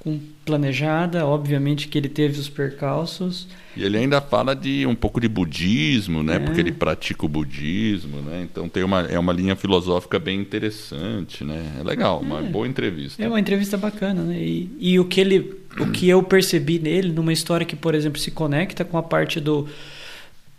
com 0.00 0.20
planejada, 0.48 1.26
obviamente 1.26 1.88
que 1.88 1.98
ele 1.98 2.08
teve 2.08 2.40
os 2.40 2.48
percalços. 2.48 3.46
E 3.76 3.84
ele 3.84 3.98
ainda 3.98 4.18
fala 4.18 4.56
de 4.56 4.86
um 4.86 4.94
pouco 4.94 5.20
de 5.20 5.28
budismo, 5.28 6.22
né? 6.22 6.36
É. 6.36 6.38
Porque 6.38 6.58
ele 6.58 6.72
pratica 6.72 7.26
o 7.26 7.28
budismo, 7.28 8.22
né? 8.22 8.46
Então 8.50 8.66
tem 8.66 8.82
uma, 8.82 9.02
é 9.02 9.18
uma 9.18 9.32
linha 9.32 9.54
filosófica 9.54 10.18
bem 10.18 10.40
interessante, 10.40 11.44
né? 11.44 11.76
É 11.78 11.84
legal, 11.84 12.20
uma 12.20 12.40
é. 12.40 12.42
boa 12.44 12.66
entrevista. 12.66 13.22
É 13.22 13.28
uma 13.28 13.38
entrevista 13.38 13.76
bacana, 13.76 14.22
né? 14.22 14.38
E, 14.40 14.70
e 14.80 14.98
o 14.98 15.04
que 15.04 15.20
ele, 15.20 15.54
o 15.78 15.90
que 15.90 16.08
eu 16.08 16.22
percebi 16.22 16.78
nele, 16.78 17.12
numa 17.12 17.32
história 17.32 17.66
que, 17.66 17.76
por 17.76 17.94
exemplo, 17.94 18.18
se 18.18 18.30
conecta 18.30 18.86
com 18.86 18.96
a 18.96 19.02
parte 19.02 19.38
do 19.38 19.68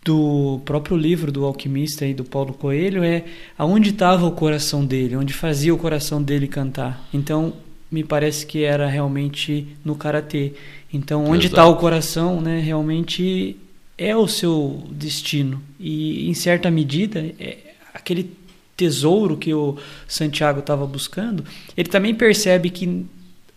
do 0.02 0.62
próprio 0.64 0.96
livro 0.96 1.30
do 1.30 1.44
alquimista 1.44 2.06
e 2.06 2.14
do 2.14 2.24
Paulo 2.24 2.54
Coelho 2.54 3.04
é 3.04 3.26
aonde 3.58 3.90
estava 3.90 4.26
o 4.26 4.32
coração 4.32 4.86
dele, 4.86 5.18
onde 5.18 5.34
fazia 5.34 5.74
o 5.74 5.78
coração 5.78 6.24
dele 6.24 6.48
cantar. 6.48 7.06
Então 7.14 7.54
me 7.92 8.04
parece 8.04 8.46
que 8.46 8.64
era 8.64 8.88
realmente 8.88 9.68
no 9.84 9.96
karatê. 9.96 10.54
Então, 10.94 11.26
onde 11.26 11.48
está 11.48 11.66
o 11.66 11.76
coração, 11.76 12.42
né, 12.42 12.60
realmente 12.60 13.56
é 13.98 14.16
o 14.16 14.28
seu 14.28 14.84
destino. 14.92 15.62
E, 15.80 16.30
em 16.30 16.34
certa 16.34 16.70
medida, 16.72 17.20
é 17.40 17.58
aquele 17.94 18.32
tesouro 18.80 19.36
que 19.36 19.54
o 19.54 19.78
Santiago 20.08 20.60
estava 20.62 20.88
buscando, 20.88 21.44
ele 21.76 21.90
também 21.90 22.16
percebe 22.16 22.70
que 22.70 23.06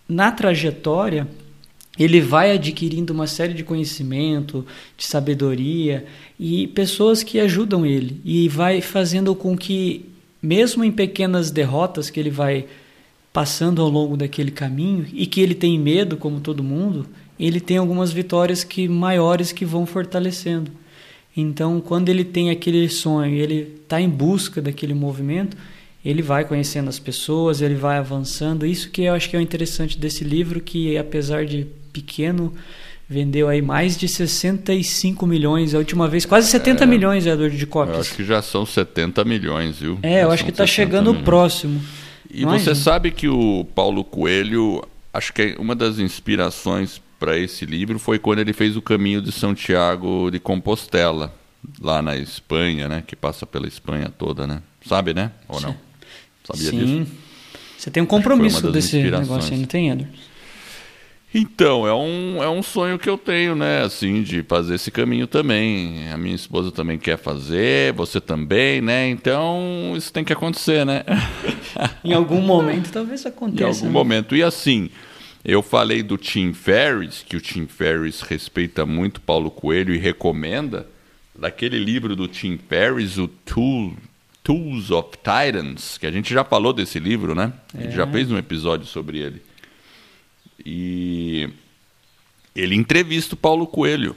na 0.09 0.33
trajetória 0.33 1.29
ele 1.97 2.21
vai 2.21 2.53
adquirindo 2.53 3.13
uma 3.13 3.29
série 3.29 3.55
de 3.55 3.63
conhecimento, 3.63 4.67
de 4.97 5.07
sabedoria 5.07 6.05
e 6.41 6.67
pessoas 6.69 7.23
que 7.23 7.39
ajudam 7.39 7.87
ele 7.87 8.21
e 8.25 8.49
vai 8.49 8.81
fazendo 8.81 9.33
com 9.35 9.57
que 9.57 10.07
mesmo 10.43 10.83
em 10.83 10.91
pequenas 10.91 11.53
derrotas 11.53 12.11
que 12.11 12.19
ele 12.19 12.31
vai 12.31 12.67
passando 13.33 13.81
ao 13.81 13.89
longo 13.89 14.17
daquele 14.17 14.51
caminho 14.51 15.07
e 15.13 15.27
que 15.27 15.41
ele 15.41 15.55
tem 15.55 15.79
medo, 15.79 16.17
como 16.17 16.41
todo 16.41 16.63
mundo, 16.63 17.07
ele 17.41 17.61
tem 17.61 17.79
algumas 17.79 18.13
vitórias 18.13 18.63
que 18.63 18.87
maiores 18.87 19.53
que 19.53 19.65
vão 19.65 19.87
fortalecendo. 19.87 20.71
Então, 21.37 21.81
quando 21.81 22.11
ele 22.11 22.25
tem 22.25 22.51
aquele 22.51 22.89
sonho, 22.89 23.35
ele 23.35 23.75
está 23.83 24.01
em 24.01 24.09
busca 24.09 24.61
daquele 24.61 24.93
movimento, 24.93 25.57
ele 26.05 26.21
vai 26.21 26.45
conhecendo 26.45 26.89
as 26.89 26.99
pessoas, 26.99 27.63
ele 27.63 27.75
vai 27.75 27.97
avançando. 27.97 28.67
Isso 28.67 28.91
que 28.91 29.03
eu 29.03 29.15
acho 29.15 29.31
que 29.31 29.37
é 29.37 29.39
o 29.39 29.43
interessante 29.43 29.97
desse 29.97 30.25
livro, 30.25 30.61
que 30.61 30.99
apesar 30.99 31.47
de 31.47 31.67
pequeno, 31.93 32.53
vendeu 33.09 33.49
aí 33.49 33.63
mais 33.63 33.97
de 33.97 34.09
65 34.09 35.27
milhões. 35.27 35.75
A 35.75 35.79
última 35.79 36.09
vez, 36.09 36.27
quase 36.27 36.49
70 36.49 36.85
é, 36.85 36.87
milhões, 36.87 37.27
Eduardo, 37.27 37.57
de 37.57 37.67
cópias. 37.67 37.97
Eu 37.97 38.01
acho 38.03 38.15
que 38.15 38.25
já 38.25 38.43
são 38.43 38.67
70 38.67 39.25
milhões, 39.25 39.79
viu? 39.79 39.99
É, 40.03 40.15
já 40.15 40.21
eu 40.21 40.31
acho 40.31 40.45
que 40.45 40.51
está 40.51 40.67
chegando 40.67 41.09
milhões. 41.09 41.25
próximo. 41.25 41.81
E 42.31 42.45
você 42.45 42.75
sabe 42.75 43.11
que 43.11 43.29
o 43.29 43.67
Paulo 43.75 44.05
Coelho, 44.05 44.83
acho 45.13 45.33
que 45.33 45.57
uma 45.59 45.75
das 45.75 45.99
inspirações 45.99 47.01
para 47.19 47.39
esse 47.39 47.65
livro 47.65 47.99
foi 47.99 48.19
quando 48.19 48.41
ele 48.41 48.53
fez 48.53 48.77
o 48.77 48.83
caminho 48.83 49.23
de 49.23 49.31
Santiago 49.31 50.31
de 50.31 50.41
Compostela, 50.41 51.35
lá 51.81 52.03
na 52.03 52.17
Espanha, 52.17 52.89
né? 52.89 53.05
Que 53.07 53.15
passa 53.15 53.47
pela 53.47 53.69
Espanha 53.69 54.09
toda, 54.09 54.47
né? 54.47 54.63
Sabe, 54.87 55.15
né? 55.15 55.31
Ou 55.49 55.61
não? 55.61 55.77
Sabia 56.45 56.71
Sim. 56.71 57.05
disso? 57.05 57.13
Você 57.79 57.91
tem 57.91 58.03
um 58.03 58.07
compromisso 58.07 58.71
desse 58.71 59.03
negócio 59.03 59.53
aí, 59.53 59.59
não 59.59 59.67
tem, 59.67 59.91
Edward? 59.91 60.13
Então, 61.35 61.87
é 61.87 61.95
um, 61.95 62.43
é 62.43 62.49
um 62.49 62.63
sonho 62.63 62.99
que 62.99 63.09
eu 63.09 63.17
tenho, 63.17 63.55
né? 63.55 63.83
Assim, 63.83 64.23
de 64.23 64.43
fazer 64.43 64.75
esse 64.75 64.91
caminho 64.91 65.27
também. 65.27 66.11
A 66.13 66.19
minha 66.19 66.35
esposa 66.35 66.71
também 66.71 66.99
quer 66.99 67.17
fazer, 67.17 67.95
você 67.95 68.21
também, 68.21 68.83
né? 68.83 69.09
Então, 69.09 69.95
isso 69.97 70.13
tem 70.13 70.25
que 70.25 70.33
acontecer, 70.33 70.85
né? 70.85 71.05
em 72.05 72.13
algum 72.13 72.43
momento, 72.43 72.93
talvez 72.93 73.25
aconteça. 73.25 73.63
Em 73.63 73.67
algum 73.67 73.87
né? 73.87 73.93
momento. 73.93 74.37
E 74.37 74.43
assim, 74.43 74.91
eu 75.43 75.63
falei 75.63 76.03
do 76.03 76.19
Tim 76.19 76.53
Ferriss, 76.53 77.25
que 77.27 77.37
o 77.37 77.41
Tim 77.41 77.67
Ferriss 77.67 78.21
respeita 78.21 78.85
muito 78.85 79.21
Paulo 79.21 79.51
Coelho 79.51 79.95
e 79.95 79.99
recomenda. 79.99 80.87
Daquele 81.35 81.79
livro 81.79 82.15
do 82.15 82.29
Tim 82.29 82.59
Ferriss, 82.59 83.17
o 83.17 83.27
Tool, 83.27 83.95
Tools 84.45 84.91
of 84.91 85.17
Titans, 85.17 85.97
que 85.97 86.07
a 86.07 86.11
gente 86.11 86.33
já 86.33 86.45
falou 86.45 86.75
desse 86.75 87.01
livro, 87.01 87.35
né? 87.35 87.55
A 87.75 87.81
gente 87.81 87.95
é. 87.95 87.97
já 87.97 88.07
fez 88.07 88.31
um 88.31 88.37
episódio 88.37 88.87
sobre 88.87 89.19
ele. 89.19 89.41
E 90.65 91.49
ele 92.55 92.75
entrevista 92.75 93.35
o 93.35 93.39
Paulo 93.39 93.67
Coelho. 93.67 94.17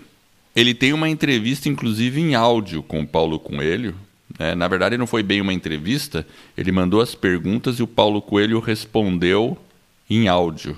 Ele 0.55 0.73
tem 0.73 0.93
uma 0.93 1.09
entrevista, 1.09 1.67
inclusive, 1.67 2.21
em 2.21 2.35
áudio 2.35 2.81
com 2.81 3.01
o 3.01 3.07
Paulo 3.07 3.39
Coelho. 3.39 3.95
Né? 4.39 4.55
Na 4.55 4.67
verdade, 4.67 4.97
não 4.97 5.07
foi 5.07 5.23
bem 5.23 5.41
uma 5.41 5.53
entrevista. 5.53 6.25
Ele 6.57 6.71
mandou 6.71 7.01
as 7.01 7.13
perguntas 7.15 7.79
e 7.79 7.83
o 7.83 7.87
Paulo 7.87 8.21
Coelho 8.21 8.59
respondeu 8.59 9.57
em 10.09 10.27
áudio. 10.27 10.77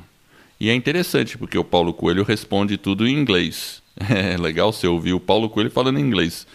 E 0.60 0.70
é 0.70 0.74
interessante, 0.74 1.38
porque 1.38 1.58
o 1.58 1.64
Paulo 1.64 1.94
Coelho 1.94 2.24
responde 2.24 2.78
tudo 2.78 3.08
em 3.08 3.14
inglês. 3.14 3.82
É 4.10 4.38
legal 4.38 4.72
você 4.72 4.86
ouvir 4.86 5.14
o 5.14 5.20
Paulo 5.20 5.50
Coelho 5.50 5.72
falando 5.72 5.98
em 5.98 6.04
inglês. 6.04 6.46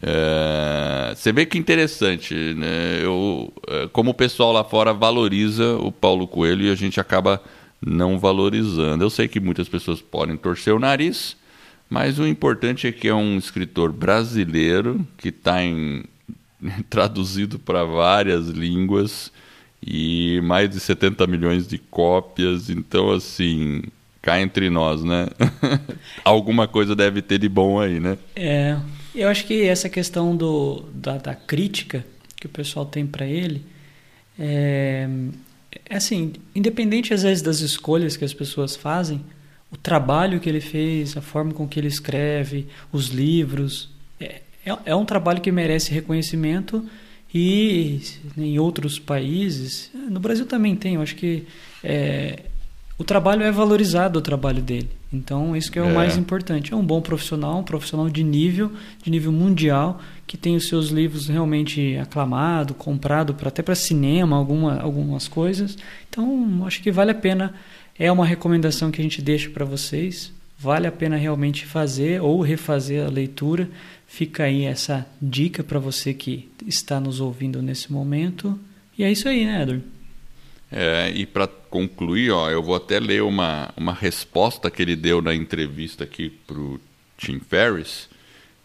É, 0.00 1.14
você 1.14 1.32
vê 1.32 1.44
que 1.44 1.58
interessante, 1.58 2.34
né? 2.34 3.00
Eu, 3.02 3.52
é, 3.66 3.88
como 3.88 4.12
o 4.12 4.14
pessoal 4.14 4.52
lá 4.52 4.64
fora 4.64 4.94
valoriza 4.94 5.76
o 5.76 5.92
Paulo 5.92 6.26
Coelho 6.26 6.64
e 6.64 6.70
a 6.70 6.74
gente 6.74 6.98
acaba 6.98 7.42
não 7.80 8.18
valorizando. 8.18 9.04
Eu 9.04 9.10
sei 9.10 9.28
que 9.28 9.40
muitas 9.40 9.68
pessoas 9.68 10.00
podem 10.00 10.36
torcer 10.36 10.74
o 10.74 10.78
nariz, 10.78 11.36
mas 11.88 12.18
o 12.18 12.26
importante 12.26 12.86
é 12.86 12.92
que 12.92 13.08
é 13.08 13.14
um 13.14 13.38
escritor 13.38 13.92
brasileiro 13.92 15.06
que 15.16 15.28
está 15.28 15.56
traduzido 16.90 17.58
para 17.58 17.84
várias 17.84 18.48
línguas 18.48 19.32
e 19.84 20.40
mais 20.42 20.68
de 20.68 20.80
70 20.80 21.26
milhões 21.26 21.66
de 21.66 21.78
cópias. 21.78 22.68
Então, 22.68 23.10
assim, 23.10 23.82
cá 24.20 24.40
entre 24.40 24.68
nós, 24.68 25.02
né? 25.04 25.28
Alguma 26.24 26.66
coisa 26.66 26.94
deve 26.94 27.22
ter 27.22 27.38
de 27.38 27.48
bom 27.48 27.80
aí, 27.80 28.00
né? 28.00 28.18
É. 28.34 28.76
Eu 29.14 29.28
acho 29.28 29.46
que 29.46 29.62
essa 29.62 29.88
questão 29.88 30.36
do, 30.36 30.84
da, 30.94 31.16
da 31.16 31.34
crítica 31.34 32.04
que 32.36 32.46
o 32.46 32.48
pessoal 32.48 32.86
tem 32.86 33.04
para 33.04 33.26
ele 33.26 33.64
é, 34.38 35.08
assim, 35.90 36.32
independente 36.54 37.12
às 37.14 37.22
vezes 37.22 37.42
das 37.42 37.60
escolhas 37.60 38.16
que 38.16 38.24
as 38.24 38.34
pessoas 38.34 38.76
fazem, 38.76 39.24
o 39.70 39.76
trabalho 39.76 40.40
que 40.40 40.48
ele 40.48 40.60
fez, 40.60 41.16
a 41.16 41.20
forma 41.20 41.52
com 41.52 41.68
que 41.68 41.78
ele 41.78 41.88
escreve, 41.88 42.66
os 42.92 43.08
livros, 43.08 43.90
é, 44.20 44.40
é, 44.64 44.76
é 44.86 44.94
um 44.94 45.04
trabalho 45.04 45.40
que 45.40 45.52
merece 45.52 45.92
reconhecimento 45.92 46.84
e 47.32 48.00
em 48.36 48.58
outros 48.58 48.98
países, 48.98 49.90
no 49.94 50.18
Brasil 50.18 50.46
também 50.46 50.74
tem, 50.74 50.94
eu 50.94 51.02
acho 51.02 51.14
que 51.14 51.46
é, 51.84 52.44
o 52.96 53.04
trabalho 53.04 53.42
é 53.42 53.52
valorizado, 53.52 54.18
o 54.18 54.22
trabalho 54.22 54.62
dele. 54.62 54.97
Então, 55.12 55.56
isso 55.56 55.72
que 55.72 55.78
é 55.78 55.82
o 55.82 55.88
é. 55.88 55.92
mais 55.92 56.16
importante. 56.18 56.72
É 56.72 56.76
um 56.76 56.84
bom 56.84 57.00
profissional, 57.00 57.58
um 57.58 57.64
profissional 57.64 58.10
de 58.10 58.22
nível, 58.22 58.70
de 59.02 59.10
nível 59.10 59.32
mundial, 59.32 60.00
que 60.26 60.36
tem 60.36 60.54
os 60.54 60.68
seus 60.68 60.88
livros 60.88 61.28
realmente 61.28 61.96
aclamado, 61.96 62.74
comprado 62.74 63.32
pra, 63.32 63.48
até 63.48 63.62
para 63.62 63.74
cinema, 63.74 64.36
alguma, 64.36 64.78
algumas 64.80 65.26
coisas. 65.26 65.78
Então, 66.10 66.64
acho 66.66 66.82
que 66.82 66.92
vale 66.92 67.10
a 67.10 67.14
pena. 67.14 67.54
É 67.98 68.12
uma 68.12 68.26
recomendação 68.26 68.90
que 68.90 69.00
a 69.00 69.04
gente 69.04 69.22
deixa 69.22 69.48
para 69.50 69.64
vocês. 69.64 70.32
Vale 70.58 70.86
a 70.86 70.92
pena 70.92 71.16
realmente 71.16 71.64
fazer 71.64 72.20
ou 72.20 72.40
refazer 72.42 73.04
a 73.04 73.10
leitura. 73.10 73.68
Fica 74.06 74.44
aí 74.44 74.64
essa 74.64 75.06
dica 75.20 75.64
para 75.64 75.78
você 75.78 76.12
que 76.12 76.48
está 76.66 77.00
nos 77.00 77.18
ouvindo 77.20 77.62
nesse 77.62 77.92
momento. 77.92 78.58
E 78.96 79.04
é 79.04 79.10
isso 79.10 79.28
aí, 79.28 79.44
né, 79.44 79.62
Edward? 79.62 79.84
É, 80.70 81.10
e 81.14 81.24
para 81.24 81.46
concluir, 81.46 82.30
ó, 82.30 82.50
eu 82.50 82.62
vou 82.62 82.74
até 82.74 83.00
ler 83.00 83.22
uma, 83.22 83.72
uma 83.76 83.92
resposta 83.92 84.70
que 84.70 84.82
ele 84.82 84.94
deu 84.94 85.22
na 85.22 85.34
entrevista 85.34 86.04
aqui 86.04 86.30
para 86.46 86.58
o 86.58 86.80
Tim 87.16 87.40
Ferriss. 87.40 88.08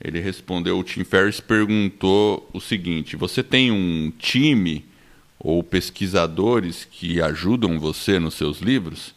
Ele 0.03 0.19
respondeu, 0.19 0.77
o 0.77 0.83
Tim 0.83 1.03
Ferriss 1.03 1.39
perguntou 1.39 2.49
o 2.53 2.59
seguinte, 2.59 3.15
você 3.15 3.41
tem 3.41 3.71
um 3.71 4.11
time 4.17 4.85
ou 5.39 5.63
pesquisadores 5.63 6.85
que 6.89 7.21
ajudam 7.21 7.79
você 7.79 8.19
nos 8.19 8.33
seus 8.33 8.59
livros? 8.59 9.15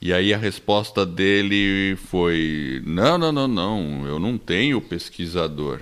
E 0.00 0.12
aí 0.12 0.32
a 0.32 0.38
resposta 0.38 1.04
dele 1.04 1.96
foi, 1.96 2.82
não, 2.86 3.18
não, 3.18 3.32
não, 3.32 3.48
não, 3.48 4.06
eu 4.06 4.18
não 4.18 4.38
tenho 4.38 4.80
pesquisador. 4.80 5.80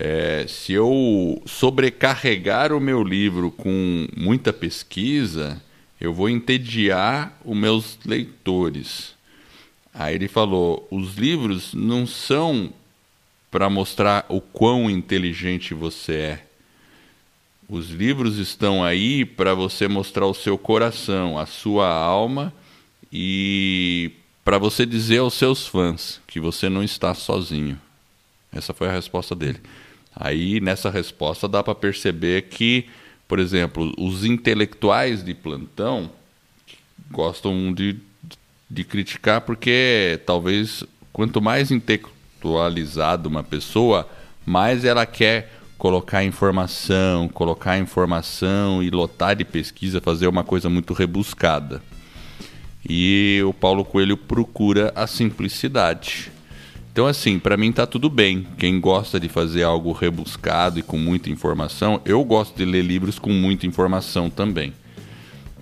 É, 0.00 0.46
se 0.46 0.72
eu 0.72 1.42
sobrecarregar 1.44 2.72
o 2.72 2.78
meu 2.78 3.02
livro 3.02 3.50
com 3.50 4.06
muita 4.16 4.52
pesquisa, 4.52 5.60
eu 6.00 6.14
vou 6.14 6.30
entediar 6.30 7.36
os 7.44 7.56
meus 7.56 7.98
leitores. 8.06 9.16
Aí 9.92 10.14
ele 10.14 10.28
falou: 10.28 10.86
os 10.88 11.16
livros 11.16 11.74
não 11.74 12.06
são 12.06 12.72
para 13.50 13.68
mostrar 13.68 14.24
o 14.28 14.40
quão 14.40 14.88
inteligente 14.88 15.74
você 15.74 16.12
é. 16.12 16.46
Os 17.68 17.90
livros 17.90 18.38
estão 18.38 18.84
aí 18.84 19.24
para 19.24 19.52
você 19.52 19.88
mostrar 19.88 20.26
o 20.26 20.34
seu 20.34 20.56
coração, 20.56 21.36
a 21.36 21.44
sua 21.44 21.92
alma 21.92 22.54
e 23.12 24.12
para 24.44 24.58
você 24.58 24.86
dizer 24.86 25.18
aos 25.18 25.34
seus 25.34 25.66
fãs 25.66 26.20
que 26.24 26.38
você 26.38 26.68
não 26.68 26.84
está 26.84 27.14
sozinho. 27.14 27.76
Essa 28.52 28.72
foi 28.72 28.86
a 28.88 28.92
resposta 28.92 29.34
dele. 29.34 29.60
Aí 30.20 30.60
nessa 30.60 30.90
resposta 30.90 31.46
dá 31.46 31.62
para 31.62 31.76
perceber 31.76 32.42
que, 32.42 32.86
por 33.28 33.38
exemplo, 33.38 33.94
os 33.96 34.24
intelectuais 34.24 35.24
de 35.24 35.32
plantão 35.32 36.10
gostam 37.08 37.72
de, 37.72 37.96
de 38.68 38.82
criticar 38.82 39.42
porque 39.42 40.20
talvez 40.26 40.82
quanto 41.12 41.40
mais 41.40 41.70
intelectualizada 41.70 43.28
uma 43.28 43.44
pessoa, 43.44 44.08
mais 44.44 44.84
ela 44.84 45.06
quer 45.06 45.52
colocar 45.78 46.24
informação, 46.24 47.28
colocar 47.28 47.78
informação 47.78 48.82
e 48.82 48.90
lotar 48.90 49.36
de 49.36 49.44
pesquisa, 49.44 50.00
fazer 50.00 50.26
uma 50.26 50.42
coisa 50.42 50.68
muito 50.68 50.92
rebuscada. 50.92 51.80
E 52.88 53.40
o 53.46 53.54
Paulo 53.54 53.84
Coelho 53.84 54.16
procura 54.16 54.92
a 54.96 55.06
simplicidade. 55.06 56.32
Então, 56.98 57.06
assim, 57.06 57.38
para 57.38 57.56
mim 57.56 57.70
tá 57.70 57.86
tudo 57.86 58.10
bem. 58.10 58.44
Quem 58.58 58.80
gosta 58.80 59.20
de 59.20 59.28
fazer 59.28 59.62
algo 59.62 59.92
rebuscado 59.92 60.80
e 60.80 60.82
com 60.82 60.98
muita 60.98 61.30
informação, 61.30 62.00
eu 62.04 62.24
gosto 62.24 62.56
de 62.56 62.64
ler 62.64 62.82
livros 62.82 63.20
com 63.20 63.30
muita 63.30 63.68
informação 63.68 64.28
também. 64.28 64.72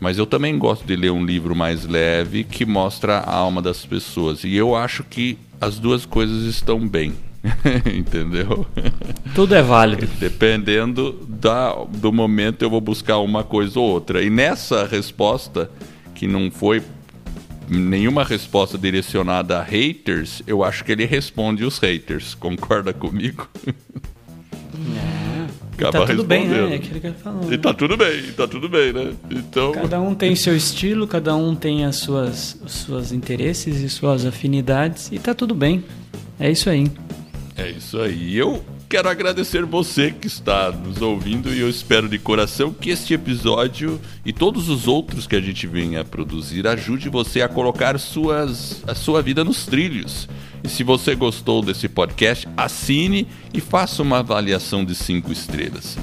Mas 0.01 0.17
eu 0.17 0.25
também 0.25 0.59
gosto 0.59 0.87
de 0.87 0.97
ler 0.97 1.11
um 1.11 1.27
livro 1.27 1.55
mais 1.55 1.85
leve 1.85 2.43
que 2.43 2.65
mostra 2.65 3.19
a 3.19 3.35
alma 3.35 3.61
das 3.61 3.85
pessoas. 3.85 4.45
E 4.45 4.57
eu 4.57 4.75
acho 4.75 5.05
que 5.05 5.37
as 5.61 5.79
duas 5.79 6.07
coisas 6.07 6.45
estão 6.45 6.89
bem. 6.89 7.13
Entendeu? 7.95 8.67
Tudo 9.35 9.55
é 9.55 9.63
válido. 9.63 10.09
Dependendo 10.19 11.13
da, 11.29 11.75
do 11.85 12.11
momento, 12.15 12.63
eu 12.63 12.71
vou 12.71 12.81
buscar 12.81 13.19
uma 13.19 13.45
coisa 13.45 13.79
ou 13.79 13.87
outra. 13.87 14.23
E 14.23 14.31
nessa 14.31 14.87
resposta, 14.87 15.71
que 16.15 16.27
não 16.27 16.51
foi 16.51 16.83
nenhuma 17.69 18.25
resposta 18.25 18.79
direcionada 18.79 19.59
a 19.59 19.63
haters, 19.63 20.43
eu 20.47 20.63
acho 20.63 20.85
que 20.85 20.93
ele 20.93 21.05
responde 21.05 21.65
os 21.65 21.79
haters. 21.79 22.35
Concorda 22.35 22.93
comigo? 22.93 23.49
É. 23.57 25.27
Acaba 25.75 26.01
tá 26.01 26.07
tudo 26.07 26.25
bem, 26.25 26.49
né? 26.49 26.73
É 26.73 26.77
aquilo 26.77 27.01
que 27.01 27.07
ele 27.07 27.17
falou. 27.23 27.53
E 27.53 27.59
tá 27.59 27.75
tudo 27.75 27.97
bem, 27.99 28.23
tá 28.33 28.49
tudo 28.49 28.69
bem, 28.69 28.93
né? 28.95 29.13
Então... 29.31 29.73
Cada 29.73 30.01
um 30.01 30.15
tem 30.15 30.35
seu 30.35 30.57
estilo, 30.57 31.07
cada 31.07 31.37
um 31.37 31.55
tem 31.55 31.85
as 31.85 31.97
suas, 31.97 32.59
os 32.65 32.73
seus 32.85 33.13
interesses 33.13 33.83
e 33.83 33.89
suas 33.91 34.25
afinidades, 34.25 35.11
e 35.13 35.19
tá 35.19 35.35
tudo 35.35 35.55
bem. 35.55 35.85
É 36.41 36.51
isso 36.51 36.71
aí. 36.71 36.91
É 37.57 37.71
isso 37.71 38.01
aí. 38.01 38.37
Eu 38.37 38.65
quero 38.89 39.09
agradecer 39.09 39.65
você 39.65 40.13
que 40.13 40.29
está 40.29 40.71
nos 40.71 41.03
ouvindo 41.03 41.53
e 41.53 41.59
eu 41.61 41.69
espero 41.69 42.09
de 42.09 42.19
coração 42.19 42.73
que 42.73 42.91
este 42.91 43.15
episódio 43.15 44.01
e 44.25 44.33
todos 44.33 44.69
os 44.69 44.87
outros 44.87 45.27
que 45.27 45.35
a 45.35 45.41
gente 45.41 45.67
venha 45.67 46.03
a 46.03 46.05
produzir 46.05 46.67
ajude 46.69 47.09
você 47.09 47.43
a 47.43 47.49
colocar 47.49 47.99
suas, 47.99 48.85
a 48.87 48.95
sua 48.95 49.21
vida 49.23 49.43
nos 49.43 49.67
trilhos. 49.67 50.29
E 50.63 50.69
se 50.69 50.85
você 50.85 51.17
gostou 51.17 51.63
desse 51.63 51.89
podcast, 51.89 52.47
assine 52.57 53.27
e 53.53 53.61
faça 53.61 54.03
uma 54.03 54.21
avaliação 54.21 54.85
de 54.85 54.95
cinco 54.95 55.33
estrelas. 55.33 55.99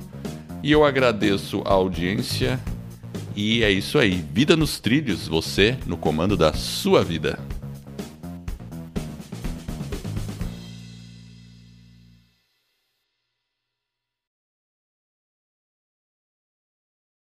E 0.62 0.70
eu 0.70 0.84
agradeço 0.84 1.62
a 1.64 1.72
audiência. 1.72 2.60
E 3.34 3.64
é 3.64 3.70
isso 3.70 3.98
aí. 3.98 4.22
Vida 4.32 4.56
nos 4.56 4.78
trilhos, 4.78 5.26
você 5.26 5.76
no 5.86 5.96
comando 5.96 6.36
da 6.36 6.52
sua 6.52 7.02
vida. 7.02 7.38